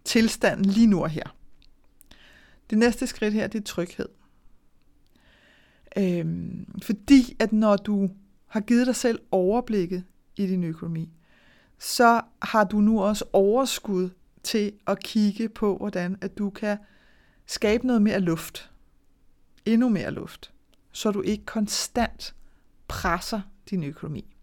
tilstanden 0.03 0.65
lige 0.65 0.87
nu 0.87 1.01
og 1.01 1.09
her. 1.09 1.35
Det 2.69 2.77
næste 2.77 3.07
skridt 3.07 3.33
her, 3.33 3.47
det 3.47 3.59
er 3.59 3.63
tryghed. 3.63 4.09
Øhm, 5.97 6.65
fordi 6.81 7.35
at 7.39 7.53
når 7.53 7.75
du 7.75 8.09
har 8.47 8.59
givet 8.59 8.87
dig 8.87 8.95
selv 8.95 9.19
overblikket 9.31 10.03
i 10.37 10.47
din 10.47 10.63
økonomi, 10.63 11.09
så 11.79 12.21
har 12.41 12.63
du 12.63 12.79
nu 12.79 13.03
også 13.03 13.25
overskud 13.33 14.09
til 14.43 14.71
at 14.87 14.99
kigge 14.99 15.49
på, 15.49 15.77
hvordan 15.77 16.17
at 16.21 16.37
du 16.37 16.49
kan 16.49 16.77
skabe 17.45 17.87
noget 17.87 18.01
mere 18.01 18.19
luft. 18.19 18.71
Endnu 19.65 19.89
mere 19.89 20.11
luft. 20.11 20.51
Så 20.91 21.11
du 21.11 21.21
ikke 21.21 21.45
konstant 21.45 22.35
presser 22.87 23.41
din 23.69 23.83
økonomi. 23.83 24.35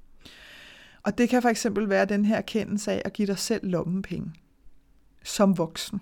Og 1.02 1.18
det 1.18 1.28
kan 1.28 1.42
for 1.42 1.48
eksempel 1.48 1.88
være 1.88 2.04
den 2.04 2.24
her 2.24 2.36
erkendelse 2.36 2.92
af 2.92 3.02
at 3.04 3.12
give 3.12 3.26
dig 3.26 3.38
selv 3.38 3.70
lommepenge. 3.70 4.32
som 5.24 5.58
voksen. 5.58 6.00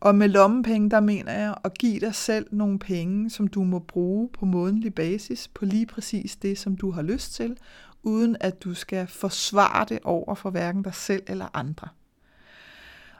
Og 0.00 0.14
med 0.14 0.28
lommepenge, 0.28 0.90
der 0.90 1.00
mener 1.00 1.32
jeg 1.32 1.54
at 1.64 1.78
give 1.78 2.00
dig 2.00 2.14
selv 2.14 2.46
nogle 2.50 2.78
penge, 2.78 3.30
som 3.30 3.46
du 3.46 3.64
må 3.64 3.78
bruge 3.78 4.28
på 4.28 4.44
månedlig 4.44 4.94
basis, 4.94 5.48
på 5.48 5.64
lige 5.64 5.86
præcis 5.86 6.36
det, 6.36 6.58
som 6.58 6.76
du 6.76 6.90
har 6.90 7.02
lyst 7.02 7.34
til, 7.34 7.56
uden 8.02 8.36
at 8.40 8.64
du 8.64 8.74
skal 8.74 9.06
forsvare 9.06 9.86
det 9.88 9.98
over 10.04 10.34
for 10.34 10.50
hverken 10.50 10.82
dig 10.82 10.94
selv 10.94 11.22
eller 11.26 11.46
andre. 11.54 11.88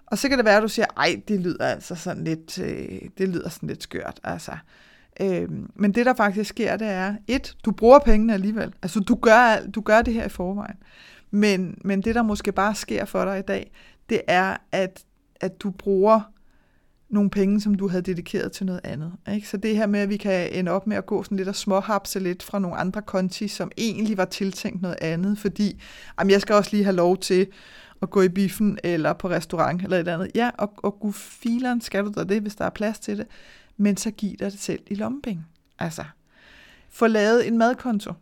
Og 0.06 0.18
så 0.18 0.28
kan 0.28 0.38
det 0.38 0.44
være, 0.44 0.56
at 0.56 0.62
du 0.62 0.68
siger, 0.68 0.86
ej, 0.96 1.22
det 1.28 1.40
lyder 1.40 1.66
altså 1.66 1.94
sådan 1.94 2.24
lidt, 2.24 2.58
øh, 2.58 3.00
det 3.18 3.28
lyder 3.28 3.48
sådan 3.48 3.68
lidt 3.68 3.82
skørt. 3.82 4.20
Altså. 4.24 4.56
Øhm, 5.20 5.70
men 5.74 5.92
det, 5.92 6.06
der 6.06 6.14
faktisk 6.14 6.50
sker, 6.50 6.76
det 6.76 6.88
er, 6.88 7.16
et, 7.28 7.56
du 7.64 7.70
bruger 7.70 7.98
pengene 7.98 8.34
alligevel. 8.34 8.74
Altså, 8.82 9.00
du 9.00 9.14
gør, 9.14 9.56
du 9.74 9.80
gør 9.80 10.02
det 10.02 10.14
her 10.14 10.24
i 10.24 10.28
forvejen. 10.28 10.76
Men, 11.30 11.78
men 11.84 12.02
det, 12.02 12.14
der 12.14 12.22
måske 12.22 12.52
bare 12.52 12.74
sker 12.74 13.04
for 13.04 13.24
dig 13.24 13.38
i 13.38 13.42
dag, 13.42 13.72
det 14.08 14.20
er, 14.28 14.56
at, 14.72 15.04
at 15.40 15.62
du 15.62 15.70
bruger 15.70 16.31
nogle 17.12 17.30
penge, 17.30 17.60
som 17.60 17.74
du 17.74 17.88
havde 17.88 18.02
dedikeret 18.02 18.52
til 18.52 18.66
noget 18.66 18.80
andet. 18.84 19.12
Ikke? 19.34 19.48
Så 19.48 19.56
det 19.56 19.76
her 19.76 19.86
med, 19.86 20.00
at 20.00 20.08
vi 20.08 20.16
kan 20.16 20.52
ende 20.52 20.70
op 20.70 20.86
med 20.86 20.96
at 20.96 21.06
gå 21.06 21.22
sådan 21.22 21.36
lidt 21.36 21.48
og 21.48 21.56
småhapse 21.56 22.20
lidt 22.20 22.42
fra 22.42 22.58
nogle 22.58 22.76
andre 22.76 23.02
konti, 23.02 23.48
som 23.48 23.70
egentlig 23.76 24.16
var 24.16 24.24
tiltænkt 24.24 24.82
noget 24.82 24.96
andet, 25.00 25.38
fordi 25.38 25.82
jamen, 26.18 26.30
jeg 26.30 26.40
skal 26.40 26.54
også 26.54 26.70
lige 26.72 26.84
have 26.84 26.96
lov 26.96 27.18
til 27.18 27.46
at 28.02 28.10
gå 28.10 28.22
i 28.22 28.28
biffen 28.28 28.78
eller 28.84 29.12
på 29.12 29.28
restaurant 29.28 29.82
eller 29.82 29.98
et 29.98 30.08
andet. 30.08 30.30
Ja, 30.34 30.50
og, 30.58 30.72
og 30.76 31.00
gud 31.00 31.12
fileren 31.12 31.80
skal 31.80 32.04
du 32.04 32.12
da 32.16 32.24
det, 32.24 32.42
hvis 32.42 32.54
der 32.54 32.64
er 32.64 32.70
plads 32.70 32.98
til 32.98 33.18
det. 33.18 33.26
Men 33.76 33.96
så 33.96 34.10
giv 34.10 34.36
dig 34.36 34.52
det 34.52 34.60
selv 34.60 34.80
i 34.86 34.94
lommepenge. 34.94 35.44
Altså, 35.78 36.04
få 36.90 37.06
lavet 37.06 37.46
en 37.46 37.58
madkonto. 37.58 38.12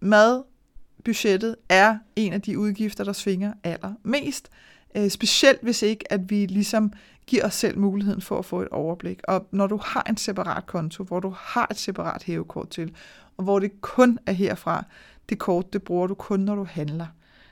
Madbudgettet 0.00 1.56
er 1.68 1.98
en 2.16 2.32
af 2.32 2.42
de 2.42 2.58
udgifter, 2.58 3.04
der 3.04 3.12
svinger 3.12 3.52
allermest. 3.64 4.50
Øh, 4.96 5.10
specielt 5.10 5.62
hvis 5.62 5.82
ikke, 5.82 6.12
at 6.12 6.30
vi 6.30 6.46
ligesom 6.46 6.92
giver 7.26 7.46
os 7.46 7.54
selv 7.54 7.78
muligheden 7.78 8.20
for 8.20 8.38
at 8.38 8.44
få 8.44 8.60
et 8.60 8.68
overblik. 8.68 9.20
Og 9.28 9.46
når 9.50 9.66
du 9.66 9.80
har 9.84 10.06
en 10.08 10.16
separat 10.16 10.66
konto, 10.66 11.04
hvor 11.04 11.20
du 11.20 11.34
har 11.38 11.66
et 11.70 11.76
separat 11.76 12.22
hævekort 12.22 12.68
til, 12.68 12.94
og 13.36 13.44
hvor 13.44 13.58
det 13.58 13.80
kun 13.80 14.18
er 14.26 14.32
herfra, 14.32 14.84
det 15.28 15.38
kort, 15.38 15.72
det 15.72 15.82
bruger 15.82 16.06
du 16.06 16.14
kun, 16.14 16.40
når 16.40 16.54
du 16.54 16.64
handler 16.64 17.06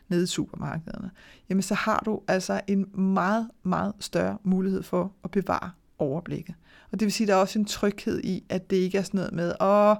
nede 0.09 0.22
i 0.22 0.26
supermarkederne, 0.26 1.11
jamen 1.48 1.62
så 1.62 1.74
har 1.74 2.03
du 2.05 2.20
altså 2.29 2.61
en 2.66 3.00
meget, 3.00 3.48
meget 3.62 3.92
større 4.00 4.38
mulighed 4.42 4.83
for 4.83 5.12
at 5.24 5.31
bevare 5.31 5.70
overblikket. 5.98 6.55
Og 6.92 7.00
det 7.00 7.07
vil 7.07 7.12
sige, 7.12 7.24
at 7.24 7.29
der 7.29 7.35
er 7.35 7.38
også 7.38 7.59
en 7.59 7.64
tryghed 7.64 8.20
i, 8.24 8.44
at 8.48 8.70
det 8.70 8.76
ikke 8.76 8.98
er 8.98 9.03
sådan 9.03 9.18
noget 9.18 9.33
med, 9.33 9.55
åh, 9.61 9.96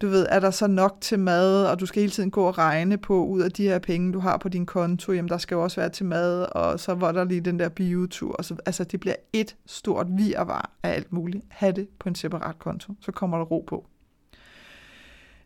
du 0.00 0.08
ved, 0.08 0.26
er 0.28 0.40
der 0.40 0.50
så 0.50 0.66
nok 0.66 0.96
til 1.00 1.18
mad, 1.18 1.66
og 1.66 1.80
du 1.80 1.86
skal 1.86 2.00
hele 2.00 2.12
tiden 2.12 2.30
gå 2.30 2.44
og 2.44 2.58
regne 2.58 2.98
på, 2.98 3.24
ud 3.24 3.40
af 3.40 3.50
de 3.50 3.62
her 3.62 3.78
penge, 3.78 4.12
du 4.12 4.18
har 4.18 4.36
på 4.36 4.48
din 4.48 4.66
konto, 4.66 5.12
jamen 5.12 5.28
der 5.28 5.38
skal 5.38 5.54
jo 5.54 5.62
også 5.62 5.80
være 5.80 5.90
til 5.90 6.06
mad, 6.06 6.46
og 6.52 6.80
så 6.80 6.94
var 6.94 7.12
der 7.12 7.24
lige 7.24 7.40
den 7.40 7.58
der 7.58 7.68
biotur. 7.68 8.32
Og 8.32 8.44
så, 8.44 8.56
altså 8.66 8.84
det 8.84 9.00
bliver 9.00 9.14
et 9.32 9.56
stort 9.66 10.06
virvar 10.10 10.70
af 10.82 10.90
alt 10.90 11.12
muligt. 11.12 11.44
Ha' 11.48 11.70
det 11.70 11.88
på 11.98 12.08
en 12.08 12.14
separat 12.14 12.58
konto, 12.58 12.92
så 13.00 13.12
kommer 13.12 13.36
der 13.36 13.44
ro 13.44 13.64
på. 13.66 13.86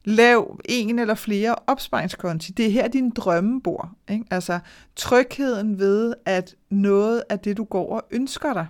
Lav 0.05 0.61
en 0.65 0.99
eller 0.99 1.15
flere 1.15 1.55
opsparingskonti. 1.67 2.53
Det 2.53 2.67
er 2.67 2.71
her, 2.71 2.89
din 2.89 3.11
drømme 3.11 3.61
bor. 3.61 3.93
Ikke? 4.11 4.25
Altså 4.31 4.59
trygheden 4.97 5.79
ved, 5.79 6.15
at 6.25 6.55
noget 6.71 7.23
af 7.29 7.39
det, 7.39 7.57
du 7.57 7.65
går 7.65 7.95
og 7.97 8.03
ønsker 8.11 8.53
dig, 8.53 8.67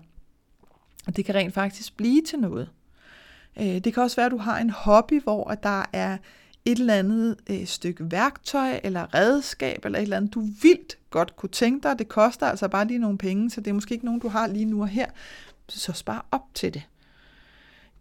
og 1.07 1.17
det 1.17 1.25
kan 1.25 1.35
rent 1.35 1.55
faktisk 1.55 1.97
blive 1.97 2.23
til 2.23 2.39
noget. 2.39 2.71
Øh, 3.61 3.79
det 3.79 3.95
kan 3.95 4.03
også 4.03 4.17
være, 4.17 4.27
at 4.27 4.33
du 4.33 4.37
har 4.37 4.59
en 4.59 4.71
hobby, 4.71 5.23
hvor 5.23 5.45
der 5.63 5.85
er 5.93 6.19
et 6.65 6.79
eller 6.79 6.95
andet 6.95 7.37
øh, 7.51 7.67
stykke 7.67 8.11
værktøj 8.11 8.81
eller 8.85 9.15
redskab 9.15 9.85
eller 9.85 9.99
et 9.99 10.03
eller 10.03 10.17
andet, 10.17 10.35
du 10.35 10.41
vildt 10.63 10.99
godt 11.11 11.37
kunne 11.37 11.51
tænke 11.51 11.89
dig. 11.89 11.99
Det 11.99 12.09
koster 12.09 12.47
altså 12.47 12.69
bare 12.69 12.87
lige 12.87 12.99
nogle 12.99 13.19
penge, 13.19 13.51
så 13.51 13.61
det 13.61 13.71
er 13.71 13.75
måske 13.75 13.93
ikke 13.93 14.05
nogen, 14.05 14.21
du 14.21 14.29
har 14.29 14.47
lige 14.47 14.65
nu 14.65 14.81
og 14.81 14.89
her. 14.89 15.07
Så 15.69 15.93
spar 15.93 16.27
op 16.31 16.55
til 16.55 16.75
det. 16.75 16.83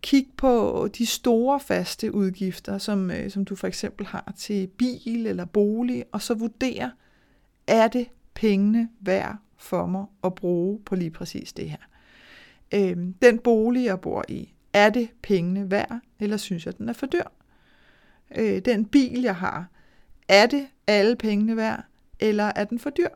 Kig 0.01 0.27
på 0.37 0.87
de 0.97 1.05
store 1.05 1.59
faste 1.59 2.13
udgifter, 2.13 2.77
som, 2.77 3.11
øh, 3.11 3.31
som 3.31 3.45
du 3.45 3.55
for 3.55 3.67
eksempel 3.67 4.05
har 4.05 4.33
til 4.37 4.67
bil 4.67 5.27
eller 5.27 5.45
bolig, 5.45 6.05
og 6.11 6.21
så 6.21 6.33
vurder, 6.33 6.89
er 7.67 7.87
det 7.87 8.07
pengene 8.33 8.89
værd 9.01 9.37
for 9.57 9.85
mig 9.85 10.05
at 10.23 10.35
bruge 10.35 10.79
på 10.85 10.95
lige 10.95 11.11
præcis 11.11 11.53
det 11.53 11.69
her. 11.69 11.77
Øh, 12.73 12.97
den 13.21 13.39
bolig, 13.39 13.85
jeg 13.85 14.01
bor 14.01 14.25
i, 14.29 14.53
er 14.73 14.89
det 14.89 15.09
pengene 15.21 15.71
værd, 15.71 15.99
eller 16.19 16.37
synes 16.37 16.65
jeg, 16.65 16.77
den 16.77 16.89
er 16.89 16.93
for 16.93 17.05
dyr? 17.05 17.23
Øh, 18.37 18.61
den 18.65 18.85
bil, 18.85 19.21
jeg 19.21 19.35
har, 19.35 19.67
er 20.27 20.45
det 20.45 20.67
alle 20.87 21.15
pengene 21.15 21.55
værd, 21.57 21.83
eller 22.19 22.51
er 22.55 22.63
den 22.63 22.79
for 22.79 22.89
dyr? 22.89 23.09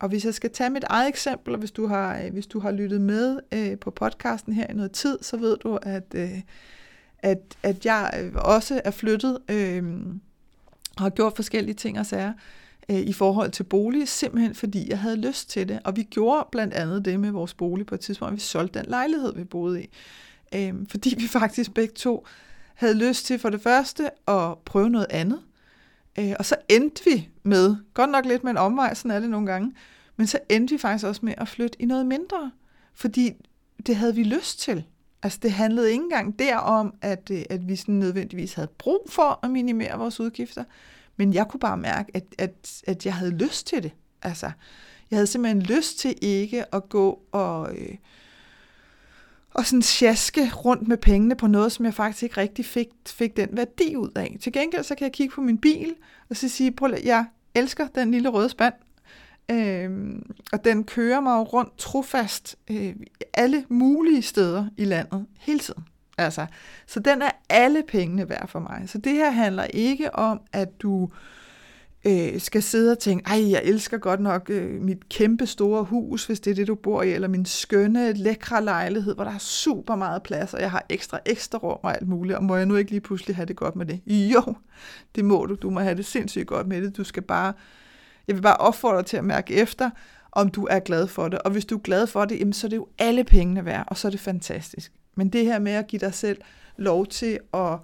Og 0.00 0.08
hvis 0.08 0.24
jeg 0.24 0.34
skal 0.34 0.50
tage 0.50 0.70
mit 0.70 0.84
eget 0.84 1.08
eksempel, 1.08 1.52
og 1.54 1.58
hvis 1.58 1.70
du 1.70 1.86
har, 1.86 2.18
øh, 2.18 2.32
hvis 2.32 2.46
du 2.46 2.60
har 2.60 2.70
lyttet 2.70 3.00
med 3.00 3.38
øh, 3.52 3.78
på 3.78 3.90
podcasten 3.90 4.52
her 4.52 4.66
i 4.66 4.72
noget 4.72 4.92
tid, 4.92 5.18
så 5.22 5.36
ved 5.36 5.56
du, 5.56 5.78
at, 5.82 6.04
øh, 6.14 6.40
at, 7.18 7.38
at 7.62 7.86
jeg 7.86 8.14
øh, 8.22 8.32
også 8.34 8.80
er 8.84 8.90
flyttet 8.90 9.38
øh, 9.50 9.84
og 10.96 11.02
har 11.02 11.10
gjort 11.10 11.36
forskellige 11.36 11.74
ting 11.74 11.98
og 11.98 12.06
sager 12.06 12.32
øh, 12.90 12.96
i 12.96 13.12
forhold 13.12 13.50
til 13.50 13.64
bolig, 13.64 14.08
simpelthen 14.08 14.54
fordi 14.54 14.90
jeg 14.90 14.98
havde 14.98 15.16
lyst 15.16 15.50
til 15.50 15.68
det. 15.68 15.80
Og 15.84 15.96
vi 15.96 16.02
gjorde 16.02 16.48
blandt 16.52 16.74
andet 16.74 17.04
det 17.04 17.20
med 17.20 17.30
vores 17.30 17.54
bolig 17.54 17.86
på 17.86 17.94
et 17.94 18.00
tidspunkt, 18.00 18.32
at 18.32 18.36
vi 18.36 18.40
solgte 18.40 18.78
den 18.78 18.88
lejlighed, 18.88 19.34
vi 19.34 19.44
boede 19.44 19.82
i. 19.82 19.88
Øh, 20.54 20.74
fordi 20.90 21.14
vi 21.18 21.26
faktisk 21.26 21.74
begge 21.74 21.94
to 21.94 22.26
havde 22.74 22.94
lyst 22.94 23.26
til 23.26 23.38
for 23.38 23.50
det 23.50 23.62
første 23.62 24.10
at 24.28 24.58
prøve 24.64 24.90
noget 24.90 25.06
andet. 25.10 25.40
Øh, 26.18 26.32
og 26.38 26.44
så 26.44 26.56
endte 26.68 27.02
vi 27.04 27.28
med, 27.42 27.76
godt 27.94 28.10
nok 28.10 28.24
lidt 28.26 28.44
med 28.44 28.50
en 28.50 28.56
omvej, 28.56 28.94
sådan 28.94 29.10
er 29.10 29.20
det 29.20 29.30
nogle 29.30 29.46
gange, 29.46 29.74
men 30.16 30.26
så 30.26 30.38
endte 30.48 30.74
vi 30.74 30.78
faktisk 30.78 31.06
også 31.06 31.20
med 31.24 31.34
at 31.38 31.48
flytte 31.48 31.82
i 31.82 31.84
noget 31.84 32.06
mindre, 32.06 32.50
fordi 32.94 33.32
det 33.86 33.96
havde 33.96 34.14
vi 34.14 34.22
lyst 34.22 34.60
til. 34.60 34.84
Altså 35.22 35.38
det 35.42 35.52
handlede 35.52 35.90
ikke 35.90 36.02
engang 36.02 36.38
derom, 36.38 36.94
at, 37.02 37.30
øh, 37.30 37.42
at 37.50 37.68
vi 37.68 37.76
sådan 37.76 37.94
nødvendigvis 37.94 38.54
havde 38.54 38.68
brug 38.78 39.06
for 39.08 39.40
at 39.42 39.50
minimere 39.50 39.98
vores 39.98 40.20
udgifter, 40.20 40.64
men 41.16 41.34
jeg 41.34 41.48
kunne 41.48 41.60
bare 41.60 41.76
mærke, 41.76 42.10
at, 42.16 42.24
at, 42.38 42.82
at 42.86 43.06
jeg 43.06 43.14
havde 43.14 43.30
lyst 43.30 43.66
til 43.66 43.82
det. 43.82 43.92
Altså, 44.22 44.50
jeg 45.10 45.16
havde 45.16 45.26
simpelthen 45.26 45.62
lyst 45.62 45.98
til 45.98 46.14
ikke 46.20 46.74
at 46.74 46.88
gå 46.88 47.22
og, 47.32 47.76
øh, 47.76 47.94
og 49.54 49.66
sådan 49.66 49.82
sjaske 49.82 50.50
rundt 50.54 50.88
med 50.88 50.96
pengene 50.96 51.34
på 51.34 51.46
noget, 51.46 51.72
som 51.72 51.84
jeg 51.84 51.94
faktisk 51.94 52.22
ikke 52.22 52.36
rigtig 52.36 52.64
fik, 52.64 52.88
fik 53.06 53.36
den 53.36 53.48
værdi 53.52 53.96
ud 53.96 54.10
af. 54.16 54.36
Til 54.40 54.52
gengæld 54.52 54.84
så 54.84 54.94
kan 54.94 55.04
jeg 55.04 55.12
kigge 55.12 55.34
på 55.34 55.40
min 55.40 55.58
bil, 55.58 55.94
og 56.30 56.36
så 56.36 56.48
sige, 56.48 56.72
prøv 56.72 56.92
at, 56.92 57.04
jeg 57.04 57.24
elsker 57.54 57.86
den 57.86 58.10
lille 58.10 58.28
røde 58.28 58.48
spand, 58.48 58.74
øh, 59.50 59.90
og 60.52 60.64
den 60.64 60.84
kører 60.84 61.20
mig 61.20 61.32
jo 61.32 61.42
rundt 61.42 61.78
trofast 61.78 62.56
øh, 62.70 62.94
alle 63.34 63.64
mulige 63.68 64.22
steder 64.22 64.66
i 64.76 64.84
landet, 64.84 65.26
hele 65.38 65.58
tiden. 65.58 65.84
Altså, 66.18 66.46
så 66.86 67.00
den 67.00 67.22
er 67.22 67.30
alle 67.48 67.82
pengene 67.88 68.28
værd 68.28 68.48
for 68.48 68.58
mig. 68.58 68.84
Så 68.86 68.98
det 68.98 69.12
her 69.12 69.30
handler 69.30 69.64
ikke 69.64 70.14
om, 70.14 70.40
at 70.52 70.82
du 70.82 71.04
øh, 71.04 71.39
Øh, 72.06 72.40
skal 72.40 72.62
sidde 72.62 72.92
og 72.92 72.98
tænke, 72.98 73.24
ej, 73.26 73.50
jeg 73.50 73.60
elsker 73.64 73.98
godt 73.98 74.20
nok 74.20 74.50
øh, 74.50 74.82
mit 74.82 75.08
kæmpe 75.08 75.46
store 75.46 75.84
hus, 75.84 76.26
hvis 76.26 76.40
det 76.40 76.50
er 76.50 76.54
det, 76.54 76.66
du 76.66 76.74
bor 76.74 77.02
i, 77.02 77.12
eller 77.12 77.28
min 77.28 77.44
skønne, 77.44 78.12
lækre 78.12 78.64
lejlighed, 78.64 79.14
hvor 79.14 79.24
der 79.24 79.30
er 79.30 79.38
super 79.38 79.96
meget 79.96 80.22
plads, 80.22 80.54
og 80.54 80.60
jeg 80.60 80.70
har 80.70 80.86
ekstra, 80.88 81.18
ekstra 81.26 81.58
rum 81.58 81.78
og 81.82 81.96
alt 81.96 82.08
muligt, 82.08 82.36
og 82.36 82.44
må 82.44 82.56
jeg 82.56 82.66
nu 82.66 82.76
ikke 82.76 82.90
lige 82.90 83.00
pludselig 83.00 83.36
have 83.36 83.46
det 83.46 83.56
godt 83.56 83.76
med 83.76 83.86
det? 83.86 84.00
Jo, 84.34 84.54
det 85.14 85.24
må 85.24 85.46
du. 85.46 85.54
Du 85.54 85.70
må 85.70 85.80
have 85.80 85.94
det 85.94 86.06
sindssygt 86.06 86.46
godt 86.46 86.66
med 86.66 86.82
det. 86.82 86.96
Du 86.96 87.04
skal 87.04 87.22
bare, 87.22 87.52
jeg 88.28 88.36
vil 88.36 88.42
bare 88.42 88.56
opfordre 88.56 88.96
dig 88.96 89.06
til 89.06 89.16
at 89.16 89.24
mærke 89.24 89.54
efter, 89.54 89.90
om 90.32 90.48
du 90.48 90.66
er 90.70 90.78
glad 90.78 91.06
for 91.06 91.28
det. 91.28 91.38
Og 91.38 91.50
hvis 91.50 91.64
du 91.64 91.76
er 91.76 91.82
glad 91.82 92.06
for 92.06 92.24
det, 92.24 92.38
jamen, 92.38 92.52
så 92.52 92.66
er 92.66 92.68
det 92.68 92.76
jo 92.76 92.88
alle 92.98 93.24
pengene 93.24 93.64
værd, 93.64 93.84
og 93.88 93.96
så 93.96 94.08
er 94.08 94.10
det 94.10 94.20
fantastisk. 94.20 94.92
Men 95.16 95.28
det 95.28 95.44
her 95.44 95.58
med 95.58 95.72
at 95.72 95.86
give 95.86 96.00
dig 96.00 96.14
selv 96.14 96.40
lov 96.76 97.06
til 97.06 97.38
at 97.54 97.78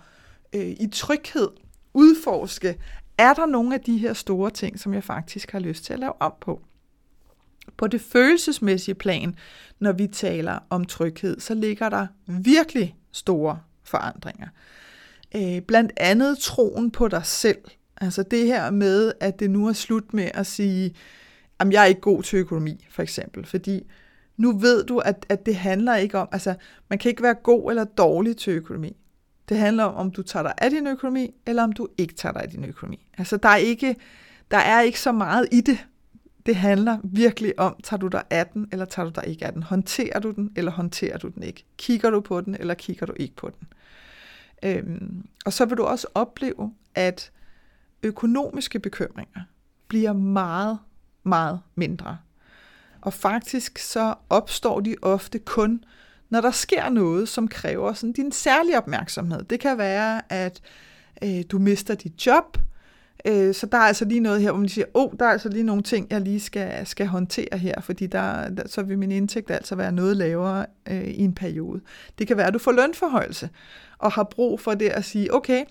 øh, 0.52 0.66
i 0.66 0.88
tryghed 0.92 1.48
udforske, 1.94 2.78
er 3.18 3.34
der 3.34 3.46
nogle 3.46 3.74
af 3.74 3.80
de 3.80 3.98
her 3.98 4.12
store 4.12 4.50
ting, 4.50 4.78
som 4.78 4.94
jeg 4.94 5.04
faktisk 5.04 5.52
har 5.52 5.58
lyst 5.58 5.84
til 5.84 5.92
at 5.92 5.98
lave 5.98 6.22
op 6.22 6.40
på? 6.40 6.60
På 7.76 7.86
det 7.86 8.00
følelsesmæssige 8.00 8.94
plan, 8.94 9.36
når 9.78 9.92
vi 9.92 10.06
taler 10.06 10.58
om 10.70 10.84
tryghed, 10.84 11.40
så 11.40 11.54
ligger 11.54 11.88
der 11.88 12.06
virkelig 12.26 12.96
store 13.12 13.60
forandringer. 13.84 14.48
Øh, 15.36 15.60
blandt 15.60 15.92
andet 15.96 16.38
troen 16.38 16.90
på 16.90 17.08
dig 17.08 17.26
selv. 17.26 17.58
Altså 18.00 18.22
det 18.22 18.46
her 18.46 18.70
med, 18.70 19.12
at 19.20 19.40
det 19.40 19.50
nu 19.50 19.68
er 19.68 19.72
slut 19.72 20.14
med 20.14 20.30
at 20.34 20.46
sige, 20.46 20.94
at 21.58 21.72
jeg 21.72 21.82
er 21.82 21.86
ikke 21.86 22.00
god 22.00 22.22
til 22.22 22.36
økonomi, 22.36 22.86
for 22.90 23.02
eksempel. 23.02 23.46
Fordi 23.46 23.86
nu 24.36 24.58
ved 24.58 24.84
du, 24.84 24.98
at, 24.98 25.26
at 25.28 25.46
det 25.46 25.56
handler 25.56 25.96
ikke 25.96 26.18
om, 26.18 26.28
altså 26.32 26.54
man 26.88 26.98
kan 26.98 27.08
ikke 27.08 27.22
være 27.22 27.34
god 27.34 27.70
eller 27.70 27.84
dårlig 27.84 28.36
til 28.36 28.52
økonomi. 28.52 28.96
Det 29.48 29.58
handler 29.58 29.84
om, 29.84 29.94
om 29.94 30.10
du 30.10 30.22
tager 30.22 30.42
dig 30.42 30.54
af 30.58 30.70
din 30.70 30.86
økonomi, 30.86 31.34
eller 31.46 31.62
om 31.62 31.72
du 31.72 31.88
ikke 31.98 32.14
tager 32.14 32.32
dig 32.32 32.42
af 32.42 32.50
din 32.50 32.64
økonomi. 32.64 33.06
Altså, 33.18 33.36
der 33.36 33.48
er 33.48 33.56
ikke, 33.56 33.96
der 34.50 34.56
er 34.56 34.80
ikke 34.80 35.00
så 35.00 35.12
meget 35.12 35.48
i 35.52 35.60
det. 35.60 35.86
Det 36.46 36.56
handler 36.56 36.98
virkelig 37.04 37.58
om, 37.58 37.76
tager 37.84 37.98
du 37.98 38.08
dig 38.08 38.22
af 38.30 38.46
den, 38.46 38.68
eller 38.72 38.84
tager 38.84 39.10
du 39.10 39.20
dig 39.20 39.28
ikke 39.28 39.46
af 39.46 39.52
den? 39.52 39.62
Håndterer 39.62 40.20
du 40.20 40.30
den, 40.30 40.52
eller 40.56 40.72
håndterer 40.72 41.18
du 41.18 41.28
den 41.28 41.42
ikke? 41.42 41.64
Kigger 41.76 42.10
du 42.10 42.20
på 42.20 42.40
den, 42.40 42.56
eller 42.60 42.74
kigger 42.74 43.06
du 43.06 43.12
ikke 43.16 43.36
på 43.36 43.50
den? 43.60 43.68
Øhm, 44.62 45.26
og 45.46 45.52
så 45.52 45.64
vil 45.64 45.76
du 45.76 45.82
også 45.82 46.06
opleve, 46.14 46.74
at 46.94 47.32
økonomiske 48.02 48.78
bekymringer 48.78 49.40
bliver 49.88 50.12
meget, 50.12 50.78
meget 51.22 51.60
mindre. 51.74 52.18
Og 53.00 53.12
faktisk 53.12 53.78
så 53.78 54.14
opstår 54.30 54.80
de 54.80 54.96
ofte 55.02 55.38
kun, 55.38 55.84
når 56.30 56.40
der 56.40 56.50
sker 56.50 56.88
noget, 56.88 57.28
som 57.28 57.48
kræver 57.48 57.92
sådan 57.92 58.12
din 58.12 58.32
særlige 58.32 58.78
opmærksomhed. 58.78 59.42
Det 59.42 59.60
kan 59.60 59.78
være, 59.78 60.32
at 60.32 60.60
øh, 61.24 61.42
du 61.50 61.58
mister 61.58 61.94
dit 61.94 62.26
job, 62.26 62.58
øh, 63.26 63.54
så 63.54 63.66
der 63.66 63.78
er 63.78 63.82
altså 63.82 64.04
lige 64.04 64.20
noget 64.20 64.42
her, 64.42 64.50
hvor 64.50 64.60
man 64.60 64.68
siger, 64.68 64.86
åh, 64.94 65.04
oh, 65.04 65.12
der 65.18 65.26
er 65.26 65.30
altså 65.30 65.48
lige 65.48 65.64
nogle 65.64 65.82
ting, 65.82 66.06
jeg 66.10 66.20
lige 66.20 66.40
skal, 66.40 66.86
skal 66.86 67.06
håndtere 67.06 67.58
her, 67.58 67.80
fordi 67.80 68.06
der, 68.06 68.48
der, 68.48 68.68
så 68.68 68.82
vil 68.82 68.98
min 68.98 69.12
indtægt 69.12 69.50
altså 69.50 69.74
være 69.74 69.92
noget 69.92 70.16
lavere 70.16 70.66
øh, 70.88 71.04
i 71.04 71.20
en 71.20 71.34
periode. 71.34 71.80
Det 72.18 72.26
kan 72.26 72.36
være, 72.36 72.46
at 72.46 72.54
du 72.54 72.58
får 72.58 72.72
lønforhøjelse, 72.72 73.50
og 73.98 74.12
har 74.12 74.24
brug 74.24 74.60
for 74.60 74.74
det 74.74 74.88
at 74.88 75.04
sige, 75.04 75.34
okay, 75.34 75.64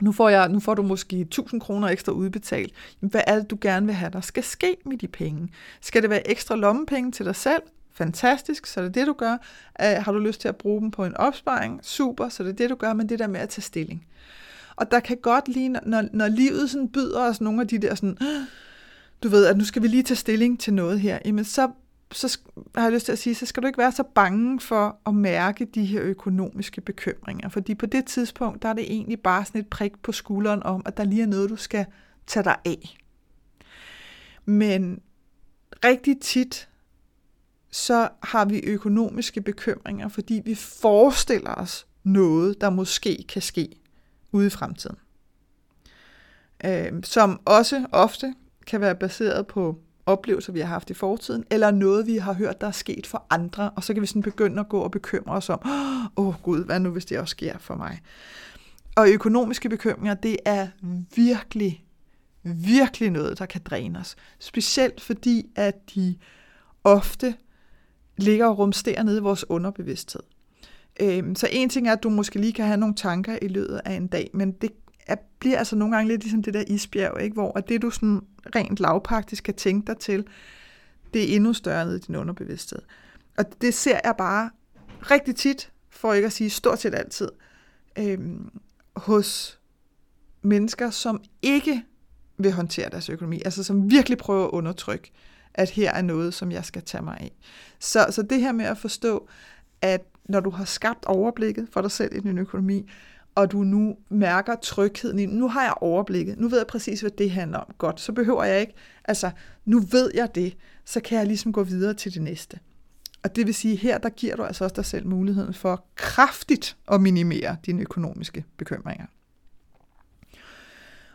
nu 0.00 0.12
får, 0.12 0.28
jeg, 0.28 0.48
nu 0.48 0.60
får 0.60 0.74
du 0.74 0.82
måske 0.82 1.20
1000 1.20 1.60
kroner 1.60 1.88
ekstra 1.88 2.12
udbetalt. 2.12 2.74
Hvad 3.00 3.20
er 3.26 3.34
det, 3.34 3.50
du 3.50 3.58
gerne 3.60 3.86
vil 3.86 3.94
have, 3.94 4.10
der 4.10 4.20
skal 4.20 4.42
ske 4.42 4.76
med 4.84 4.98
de 4.98 5.08
penge? 5.08 5.48
Skal 5.80 6.02
det 6.02 6.10
være 6.10 6.30
ekstra 6.30 6.56
lommepenge 6.56 7.12
til 7.12 7.26
dig 7.26 7.36
selv? 7.36 7.62
Fantastisk, 7.96 8.66
så 8.66 8.80
det 8.80 8.86
er 8.86 8.92
det 8.92 9.06
du 9.06 9.12
gør. 9.12 9.36
Uh, 9.80 10.04
har 10.04 10.12
du 10.12 10.18
lyst 10.18 10.40
til 10.40 10.48
at 10.48 10.56
bruge 10.56 10.80
dem 10.80 10.90
på 10.90 11.04
en 11.04 11.16
opsparing? 11.16 11.80
Super, 11.82 12.28
så 12.28 12.42
det 12.42 12.48
er 12.48 12.52
det 12.52 12.58
det, 12.58 12.70
du 12.70 12.74
gør, 12.74 12.92
men 12.92 13.08
det 13.08 13.18
der 13.18 13.26
med 13.26 13.40
at 13.40 13.48
tage 13.48 13.62
stilling. 13.62 14.06
Og 14.76 14.90
der 14.90 15.00
kan 15.00 15.16
godt 15.16 15.48
lige, 15.48 15.68
når, 15.68 16.04
når 16.12 16.28
livet 16.28 16.70
sådan 16.70 16.88
byder 16.88 17.20
os 17.20 17.40
nogle 17.40 17.60
af 17.60 17.68
de 17.68 17.78
der 17.78 17.94
sådan, 17.94 18.18
du 19.22 19.28
ved, 19.28 19.46
at 19.46 19.56
nu 19.56 19.64
skal 19.64 19.82
vi 19.82 19.88
lige 19.88 20.02
tage 20.02 20.16
stilling 20.16 20.60
til 20.60 20.74
noget 20.74 21.00
her, 21.00 21.18
jamen 21.24 21.44
så 21.44 21.70
så 22.12 22.38
har 22.74 22.82
jeg 22.82 22.92
lyst 22.92 23.04
til 23.04 23.12
at 23.12 23.18
sige, 23.18 23.34
så 23.34 23.46
skal 23.46 23.62
du 23.62 23.66
ikke 23.66 23.78
være 23.78 23.92
så 23.92 24.02
bange 24.02 24.60
for 24.60 24.98
at 25.06 25.14
mærke 25.14 25.64
de 25.64 25.84
her 25.84 26.02
økonomiske 26.02 26.80
bekymringer. 26.80 27.48
Fordi 27.48 27.74
på 27.74 27.86
det 27.86 28.04
tidspunkt, 28.04 28.62
der 28.62 28.68
er 28.68 28.72
det 28.72 28.92
egentlig 28.92 29.20
bare 29.20 29.44
sådan 29.44 29.60
et 29.60 29.68
prik 29.68 30.02
på 30.02 30.12
skulderen 30.12 30.62
om, 30.62 30.82
at 30.86 30.96
der 30.96 31.04
lige 31.04 31.22
er 31.22 31.26
noget, 31.26 31.50
du 31.50 31.56
skal 31.56 31.86
tage 32.26 32.44
dig 32.44 32.56
af. 32.64 32.98
Men 34.44 35.00
rigtig 35.84 36.20
tit, 36.20 36.68
så 37.76 38.08
har 38.22 38.44
vi 38.44 38.60
økonomiske 38.64 39.40
bekymringer, 39.40 40.08
fordi 40.08 40.42
vi 40.44 40.54
forestiller 40.54 41.54
os 41.54 41.86
noget, 42.04 42.60
der 42.60 42.70
måske 42.70 43.24
kan 43.28 43.42
ske 43.42 43.68
ude 44.32 44.46
i 44.46 44.50
fremtiden. 44.50 44.96
Øh, 46.64 46.92
som 47.04 47.40
også 47.44 47.86
ofte 47.92 48.34
kan 48.66 48.80
være 48.80 48.94
baseret 48.94 49.46
på 49.46 49.78
oplevelser, 50.06 50.52
vi 50.52 50.60
har 50.60 50.66
haft 50.66 50.90
i 50.90 50.94
fortiden, 50.94 51.44
eller 51.50 51.70
noget, 51.70 52.06
vi 52.06 52.16
har 52.16 52.32
hørt, 52.32 52.60
der 52.60 52.66
er 52.66 52.70
sket 52.70 53.06
for 53.06 53.26
andre, 53.30 53.70
og 53.70 53.84
så 53.84 53.94
kan 53.94 54.02
vi 54.02 54.06
sådan 54.06 54.22
begynde 54.22 54.60
at 54.60 54.68
gå 54.68 54.80
og 54.80 54.90
bekymre 54.90 55.34
os 55.34 55.50
om, 55.50 55.60
åh 56.16 56.26
oh, 56.26 56.34
gud, 56.42 56.64
hvad 56.64 56.80
nu, 56.80 56.90
hvis 56.90 57.04
det 57.04 57.18
også 57.18 57.30
sker 57.30 57.58
for 57.58 57.74
mig? 57.74 58.00
Og 58.96 59.08
økonomiske 59.08 59.68
bekymringer, 59.68 60.14
det 60.14 60.36
er 60.44 60.68
virkelig, 61.16 61.84
virkelig 62.42 63.10
noget, 63.10 63.38
der 63.38 63.46
kan 63.46 63.60
dræne 63.64 63.98
os. 63.98 64.16
Specielt 64.38 65.00
fordi, 65.00 65.46
at 65.56 65.94
de 65.94 66.16
ofte 66.84 67.34
ligger 68.16 68.46
og 68.46 68.58
rumsterer 68.58 69.02
nede 69.02 69.18
i 69.18 69.20
vores 69.20 69.50
underbevidsthed. 69.50 70.22
Øhm, 71.00 71.34
så 71.34 71.48
en 71.52 71.68
ting 71.68 71.88
er, 71.88 71.92
at 71.92 72.02
du 72.02 72.10
måske 72.10 72.40
lige 72.40 72.52
kan 72.52 72.64
have 72.64 72.76
nogle 72.76 72.94
tanker 72.94 73.38
i 73.42 73.48
løbet 73.48 73.80
af 73.84 73.92
en 73.92 74.06
dag, 74.06 74.30
men 74.34 74.52
det 74.52 74.70
er, 75.06 75.16
bliver 75.38 75.58
altså 75.58 75.76
nogle 75.76 75.96
gange 75.96 76.08
lidt 76.08 76.22
ligesom 76.22 76.42
det 76.42 76.54
der 76.54 76.64
isbjerg, 76.66 77.22
ikke? 77.22 77.34
hvor 77.34 77.58
at 77.58 77.68
det 77.68 77.82
du 77.82 77.90
sådan 77.90 78.20
rent 78.56 78.80
lavpraktisk 78.80 79.44
kan 79.44 79.54
tænke 79.54 79.86
dig 79.86 79.98
til, 79.98 80.24
det 81.14 81.30
er 81.30 81.36
endnu 81.36 81.52
større 81.52 81.84
nede 81.84 81.96
i 81.96 82.00
din 82.00 82.16
underbevidsthed. 82.16 82.78
Og 83.38 83.44
det 83.60 83.74
ser 83.74 84.00
jeg 84.04 84.14
bare 84.18 84.50
rigtig 85.10 85.36
tit, 85.36 85.70
for 85.90 86.12
ikke 86.12 86.26
at 86.26 86.32
sige 86.32 86.50
stort 86.50 86.78
set 86.78 86.94
altid, 86.94 87.28
øhm, 87.98 88.50
hos 88.96 89.58
mennesker, 90.42 90.90
som 90.90 91.20
ikke 91.42 91.84
vil 92.38 92.52
håndtere 92.52 92.90
deres 92.90 93.08
økonomi, 93.08 93.42
altså 93.44 93.62
som 93.62 93.90
virkelig 93.90 94.18
prøver 94.18 94.44
at 94.44 94.50
undertrykke, 94.50 95.12
at 95.56 95.70
her 95.70 95.92
er 95.92 96.02
noget, 96.02 96.34
som 96.34 96.52
jeg 96.52 96.64
skal 96.64 96.82
tage 96.82 97.04
mig 97.04 97.16
af. 97.20 97.36
Så, 97.78 98.06
så 98.10 98.22
det 98.22 98.40
her 98.40 98.52
med 98.52 98.64
at 98.64 98.78
forstå, 98.78 99.28
at 99.82 100.00
når 100.28 100.40
du 100.40 100.50
har 100.50 100.64
skabt 100.64 101.04
overblikket 101.04 101.68
for 101.72 101.80
dig 101.80 101.90
selv 101.90 102.16
i 102.16 102.20
din 102.20 102.38
økonomi, 102.38 102.90
og 103.34 103.52
du 103.52 103.58
nu 103.58 103.96
mærker 104.08 104.56
trygheden 104.62 105.18
i, 105.18 105.26
nu 105.26 105.48
har 105.48 105.62
jeg 105.62 105.74
overblikket, 105.80 106.38
nu 106.38 106.48
ved 106.48 106.58
jeg 106.58 106.66
præcis, 106.66 107.00
hvad 107.00 107.10
det 107.10 107.30
handler 107.30 107.58
om. 107.58 107.74
Godt, 107.78 108.00
så 108.00 108.12
behøver 108.12 108.44
jeg 108.44 108.60
ikke, 108.60 108.74
altså 109.04 109.30
nu 109.64 109.78
ved 109.78 110.10
jeg 110.14 110.34
det, 110.34 110.56
så 110.84 111.00
kan 111.00 111.18
jeg 111.18 111.26
ligesom 111.26 111.52
gå 111.52 111.62
videre 111.62 111.94
til 111.94 112.14
det 112.14 112.22
næste. 112.22 112.58
Og 113.22 113.36
det 113.36 113.46
vil 113.46 113.54
sige, 113.54 113.76
her 113.76 113.98
der 113.98 114.08
giver 114.08 114.36
du 114.36 114.42
altså 114.42 114.64
også 114.64 114.74
dig 114.76 114.84
selv 114.84 115.06
muligheden 115.06 115.54
for 115.54 115.84
kraftigt 115.94 116.76
at 116.92 117.00
minimere 117.00 117.56
dine 117.66 117.82
økonomiske 117.82 118.44
bekymringer. 118.56 119.06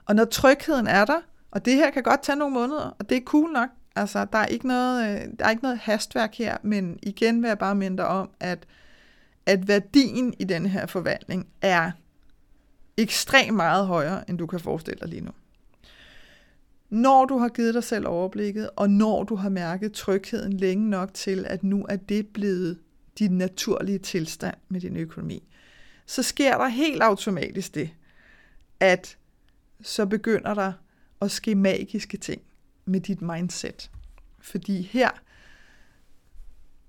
Og 0.05 0.15
når 0.15 0.25
trygheden 0.25 0.87
er 0.87 1.05
der, 1.05 1.21
og 1.51 1.65
det 1.65 1.75
her 1.75 1.91
kan 1.91 2.03
godt 2.03 2.23
tage 2.23 2.35
nogle 2.35 2.53
måneder, 2.53 2.95
og 2.99 3.09
det 3.09 3.17
er 3.17 3.21
cool 3.25 3.51
nok, 3.51 3.69
altså 3.95 4.25
der 4.25 4.37
er 4.37 4.45
ikke 4.45 4.67
noget, 4.67 5.09
øh, 5.09 5.27
der 5.39 5.45
er 5.45 5.49
ikke 5.49 5.63
noget 5.63 5.77
hastværk 5.77 6.35
her, 6.35 6.57
men 6.63 6.99
igen 7.03 7.41
vil 7.41 7.47
jeg 7.47 7.59
bare 7.59 7.75
minde 7.75 7.97
dig 7.97 8.07
om, 8.07 8.29
at, 8.39 8.67
at 9.45 9.67
værdien 9.67 10.33
i 10.39 10.43
den 10.43 10.65
her 10.65 10.85
forvandling 10.85 11.47
er 11.61 11.91
ekstremt 12.97 13.55
meget 13.55 13.87
højere, 13.87 14.29
end 14.29 14.37
du 14.37 14.47
kan 14.47 14.59
forestille 14.59 14.99
dig 14.99 15.07
lige 15.07 15.21
nu. 15.21 15.31
Når 16.89 17.25
du 17.25 17.37
har 17.37 17.49
givet 17.49 17.73
dig 17.73 17.83
selv 17.83 18.07
overblikket, 18.07 18.69
og 18.75 18.89
når 18.89 19.23
du 19.23 19.35
har 19.35 19.49
mærket 19.49 19.93
trygheden 19.93 20.53
længe 20.53 20.89
nok 20.89 21.13
til, 21.13 21.45
at 21.47 21.63
nu 21.63 21.85
er 21.89 21.95
det 21.95 22.27
blevet 22.27 22.79
din 23.19 23.37
naturlige 23.37 23.99
tilstand 23.99 24.55
med 24.69 24.81
din 24.81 24.97
økonomi, 24.97 25.43
så 26.05 26.23
sker 26.23 26.57
der 26.57 26.67
helt 26.67 27.01
automatisk 27.01 27.75
det, 27.75 27.89
at 28.79 29.17
så 29.81 30.05
begynder 30.05 30.53
der 30.53 30.73
at 31.21 31.31
ske 31.31 31.55
magiske 31.55 32.17
ting 32.17 32.41
med 32.91 32.99
dit 32.99 33.21
mindset. 33.21 33.91
Fordi 34.41 34.81
her, 34.81 35.09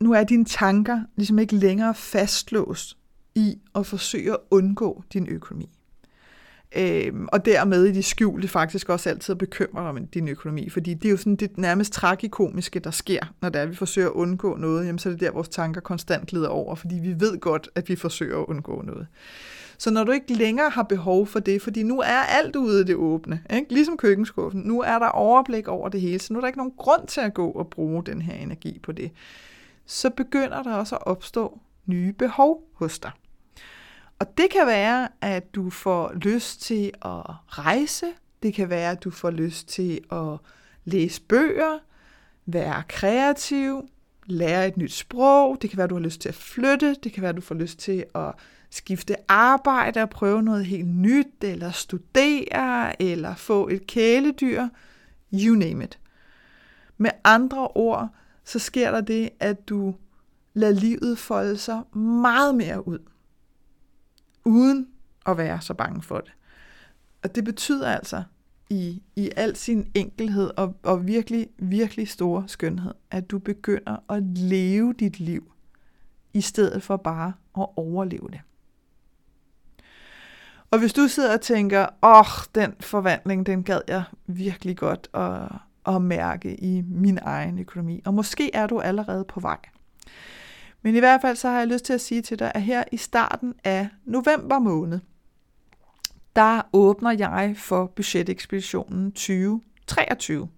nu 0.00 0.12
er 0.12 0.24
dine 0.24 0.44
tanker 0.44 1.00
ligesom 1.16 1.38
ikke 1.38 1.56
længere 1.56 1.94
fastlåst 1.94 2.96
i 3.34 3.58
at 3.74 3.86
forsøge 3.86 4.32
at 4.32 4.38
undgå 4.50 5.04
din 5.12 5.28
økonomi. 5.28 5.70
Øhm, 6.76 7.28
og 7.32 7.44
dermed 7.44 7.84
i 7.84 7.92
de 7.92 8.02
skjulte 8.02 8.48
faktisk 8.48 8.88
også 8.88 9.10
altid 9.10 9.34
bekymrer 9.34 9.82
om 9.82 10.06
din 10.06 10.28
økonomi, 10.28 10.68
fordi 10.68 10.94
det 10.94 11.04
er 11.04 11.10
jo 11.10 11.16
sådan 11.16 11.36
det 11.36 11.58
nærmest 11.58 11.92
tragikomiske, 11.92 12.80
der 12.80 12.90
sker, 12.90 13.34
når 13.40 13.48
det 13.48 13.58
er, 13.58 13.62
at 13.62 13.70
vi 13.70 13.74
forsøger 13.74 14.08
at 14.08 14.12
undgå 14.12 14.56
noget, 14.56 14.86
jamen 14.86 14.98
så 14.98 15.08
er 15.08 15.12
det 15.12 15.20
der, 15.20 15.30
vores 15.30 15.48
tanker 15.48 15.80
konstant 15.80 16.28
glider 16.28 16.48
over, 16.48 16.74
fordi 16.74 16.94
vi 16.94 17.20
ved 17.20 17.40
godt, 17.40 17.68
at 17.74 17.88
vi 17.88 17.96
forsøger 17.96 18.38
at 18.38 18.44
undgå 18.48 18.82
noget. 18.82 19.06
Så 19.82 19.90
når 19.90 20.04
du 20.04 20.12
ikke 20.12 20.34
længere 20.34 20.70
har 20.70 20.82
behov 20.82 21.26
for 21.26 21.40
det, 21.40 21.62
fordi 21.62 21.82
nu 21.82 22.00
er 22.00 22.18
alt 22.18 22.56
ude 22.56 22.80
i 22.80 22.84
det 22.84 22.96
åbne, 22.96 23.42
ikke? 23.54 23.72
ligesom 23.72 23.96
køkkenskuffen, 23.96 24.60
nu 24.60 24.80
er 24.80 24.98
der 24.98 25.08
overblik 25.08 25.68
over 25.68 25.88
det 25.88 26.00
hele, 26.00 26.18
så 26.18 26.32
nu 26.32 26.38
er 26.38 26.40
der 26.40 26.46
ikke 26.46 26.58
nogen 26.58 26.72
grund 26.76 27.06
til 27.06 27.20
at 27.20 27.34
gå 27.34 27.50
og 27.50 27.70
bruge 27.70 28.04
den 28.04 28.22
her 28.22 28.34
energi 28.34 28.78
på 28.78 28.92
det, 28.92 29.12
så 29.86 30.10
begynder 30.10 30.62
der 30.62 30.74
også 30.74 30.96
at 30.96 31.06
opstå 31.06 31.60
nye 31.86 32.12
behov 32.12 32.62
hos 32.72 32.98
dig. 32.98 33.10
Og 34.18 34.36
det 34.36 34.50
kan 34.50 34.66
være, 34.66 35.08
at 35.20 35.54
du 35.54 35.70
får 35.70 36.12
lyst 36.14 36.60
til 36.60 36.92
at 37.04 37.22
rejse. 37.48 38.06
Det 38.42 38.54
kan 38.54 38.70
være, 38.70 38.90
at 38.90 39.04
du 39.04 39.10
får 39.10 39.30
lyst 39.30 39.68
til 39.68 40.00
at 40.12 40.38
læse 40.84 41.22
bøger, 41.22 41.78
være 42.46 42.82
kreativ, 42.88 43.88
lære 44.26 44.68
et 44.68 44.76
nyt 44.76 44.92
sprog. 44.92 45.58
Det 45.62 45.70
kan 45.70 45.76
være, 45.76 45.84
at 45.84 45.90
du 45.90 45.94
har 45.94 46.02
lyst 46.02 46.20
til 46.20 46.28
at 46.28 46.34
flytte. 46.34 46.96
Det 47.04 47.12
kan 47.12 47.22
være, 47.22 47.30
at 47.30 47.36
du 47.36 47.40
får 47.40 47.54
lyst 47.54 47.78
til 47.78 48.04
at 48.14 48.32
skifte 48.74 49.16
arbejde 49.28 50.02
og 50.02 50.10
prøve 50.10 50.42
noget 50.42 50.66
helt 50.66 50.88
nyt, 50.88 51.44
eller 51.44 51.70
studere, 51.70 53.02
eller 53.02 53.34
få 53.34 53.68
et 53.68 53.86
kæledyr. 53.86 54.68
You 55.34 55.54
name 55.54 55.84
it. 55.84 55.98
Med 56.98 57.10
andre 57.24 57.68
ord, 57.68 58.08
så 58.44 58.58
sker 58.58 58.90
der 58.90 59.00
det, 59.00 59.30
at 59.40 59.68
du 59.68 59.94
lader 60.54 60.80
livet 60.80 61.18
folde 61.18 61.58
sig 61.58 61.82
meget 61.96 62.54
mere 62.54 62.88
ud 62.88 62.98
uden 64.44 64.88
at 65.26 65.36
være 65.38 65.60
så 65.60 65.74
bange 65.74 66.02
for 66.02 66.18
det. 66.18 66.32
Og 67.22 67.34
det 67.34 67.44
betyder 67.44 67.88
altså 67.88 68.22
i, 68.70 69.02
i 69.16 69.30
al 69.36 69.56
sin 69.56 69.90
enkelhed 69.94 70.50
og, 70.56 70.76
og 70.82 71.06
virkelig, 71.06 71.48
virkelig 71.58 72.08
store 72.08 72.44
skønhed, 72.46 72.94
at 73.10 73.30
du 73.30 73.38
begynder 73.38 73.96
at 74.12 74.22
leve 74.38 74.92
dit 74.92 75.20
liv, 75.20 75.52
i 76.34 76.40
stedet 76.40 76.82
for 76.82 76.96
bare 76.96 77.32
at 77.58 77.66
overleve 77.76 78.28
det. 78.32 78.40
Og 80.72 80.78
hvis 80.78 80.92
du 80.92 81.08
sidder 81.08 81.32
og 81.32 81.40
tænker, 81.40 81.86
åh, 82.02 82.18
oh, 82.20 82.26
den 82.54 82.74
forvandling, 82.80 83.46
den 83.46 83.62
gad 83.62 83.80
jeg 83.88 84.02
virkelig 84.26 84.76
godt 84.76 85.08
at, 85.14 85.48
at 85.94 86.02
mærke 86.02 86.54
i 86.54 86.82
min 86.86 87.18
egen 87.22 87.58
økonomi. 87.58 88.02
Og 88.04 88.14
måske 88.14 88.50
er 88.54 88.66
du 88.66 88.80
allerede 88.80 89.24
på 89.24 89.40
vej. 89.40 89.58
Men 90.82 90.94
i 90.94 90.98
hvert 90.98 91.20
fald 91.20 91.36
så 91.36 91.48
har 91.48 91.58
jeg 91.58 91.68
lyst 91.68 91.84
til 91.84 91.92
at 91.92 92.00
sige 92.00 92.22
til 92.22 92.38
dig, 92.38 92.52
at 92.54 92.62
her 92.62 92.84
i 92.92 92.96
starten 92.96 93.54
af 93.64 93.88
november 94.04 94.58
måned, 94.58 95.00
der 96.36 96.62
åbner 96.72 97.10
jeg 97.10 97.54
for 97.58 97.86
budgetekspeditionen 97.86 99.12
2023, 99.12 100.48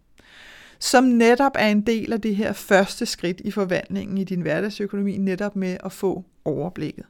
som 0.78 1.04
netop 1.04 1.52
er 1.54 1.68
en 1.68 1.80
del 1.80 2.12
af 2.12 2.20
det 2.20 2.36
her 2.36 2.52
første 2.52 3.06
skridt 3.06 3.40
i 3.40 3.50
forvandlingen 3.50 4.18
i 4.18 4.24
din 4.24 4.40
hverdagsøkonomi, 4.40 5.16
netop 5.16 5.56
med 5.56 5.76
at 5.84 5.92
få 5.92 6.24
overblikket. 6.44 7.04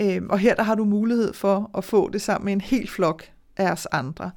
Øhm, 0.00 0.30
og 0.30 0.38
her 0.38 0.54
der 0.54 0.62
har 0.62 0.74
du 0.74 0.84
mulighed 0.84 1.32
for 1.32 1.70
at 1.78 1.84
få 1.84 2.10
det 2.10 2.22
sammen 2.22 2.44
med 2.44 2.52
en 2.52 2.60
hel 2.60 2.88
flok 2.88 3.24
af 3.56 3.72
os 3.72 3.86
andre. 3.86 4.30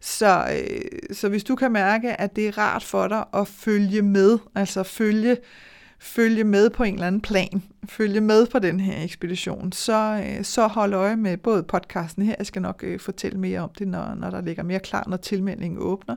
Så, 0.00 0.46
øh, 0.52 1.14
så 1.16 1.28
hvis 1.28 1.44
du 1.44 1.56
kan 1.56 1.72
mærke, 1.72 2.20
at 2.20 2.36
det 2.36 2.48
er 2.48 2.58
rart 2.58 2.82
for 2.82 3.08
dig 3.08 3.24
at 3.34 3.48
følge 3.48 4.02
med, 4.02 4.38
altså 4.54 4.82
følge, 4.82 5.36
følge 5.98 6.44
med 6.44 6.70
på 6.70 6.82
en 6.84 6.94
eller 6.94 7.06
anden 7.06 7.20
plan, 7.20 7.62
følge 7.88 8.20
med 8.20 8.46
på 8.46 8.58
den 8.58 8.80
her 8.80 9.04
ekspedition, 9.04 9.72
så, 9.72 10.22
øh, 10.26 10.44
så 10.44 10.66
hold 10.66 10.94
øje 10.94 11.16
med 11.16 11.36
både 11.36 11.62
podcasten 11.62 12.22
her, 12.22 12.34
jeg 12.38 12.46
skal 12.46 12.62
nok 12.62 12.80
øh, 12.86 13.00
fortælle 13.00 13.38
mere 13.38 13.60
om 13.60 13.70
det, 13.78 13.88
når, 13.88 14.14
når 14.14 14.30
der 14.30 14.40
ligger 14.40 14.62
mere 14.62 14.80
klar, 14.80 15.04
når 15.06 15.16
tilmeldingen 15.16 15.78
åbner. 15.78 16.16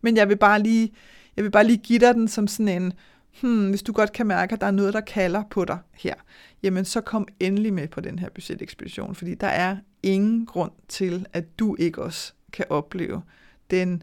Men 0.00 0.16
jeg 0.16 0.28
vil 0.28 0.36
bare 0.36 0.62
lige, 0.62 0.92
jeg 1.36 1.44
vil 1.44 1.50
bare 1.50 1.66
lige 1.66 1.78
give 1.78 1.98
dig 1.98 2.14
den 2.14 2.28
som 2.28 2.48
sådan 2.48 2.82
en, 2.82 2.92
hmm, 3.40 3.68
hvis 3.68 3.82
du 3.82 3.92
godt 3.92 4.12
kan 4.12 4.26
mærke, 4.26 4.52
at 4.52 4.60
der 4.60 4.66
er 4.66 4.70
noget, 4.70 4.94
der 4.94 5.00
kalder 5.00 5.42
på 5.50 5.64
dig 5.64 5.78
her, 5.94 6.14
jamen 6.62 6.84
så 6.84 7.00
kom 7.00 7.28
endelig 7.40 7.72
med 7.72 7.88
på 7.88 8.00
den 8.00 8.18
her 8.18 8.28
budgetekspedition, 8.30 9.14
fordi 9.14 9.34
der 9.34 9.46
er 9.46 9.76
ingen 10.02 10.46
grund 10.46 10.72
til, 10.88 11.26
at 11.32 11.58
du 11.58 11.76
ikke 11.78 12.02
også 12.02 12.32
kan 12.52 12.64
opleve 12.70 13.22
den 13.70 14.02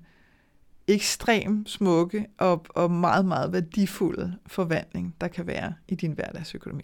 ekstrem 0.88 1.66
smukke 1.68 2.28
og, 2.38 2.66
og 2.70 2.92
meget, 2.92 3.26
meget 3.26 3.54
værdifulde 3.54 4.38
forvandling, 4.48 5.16
der 5.22 5.28
kan 5.28 5.48
være 5.48 5.74
i 5.88 5.96
din 5.96 6.12
hverdagsøkonomi. 6.12 6.84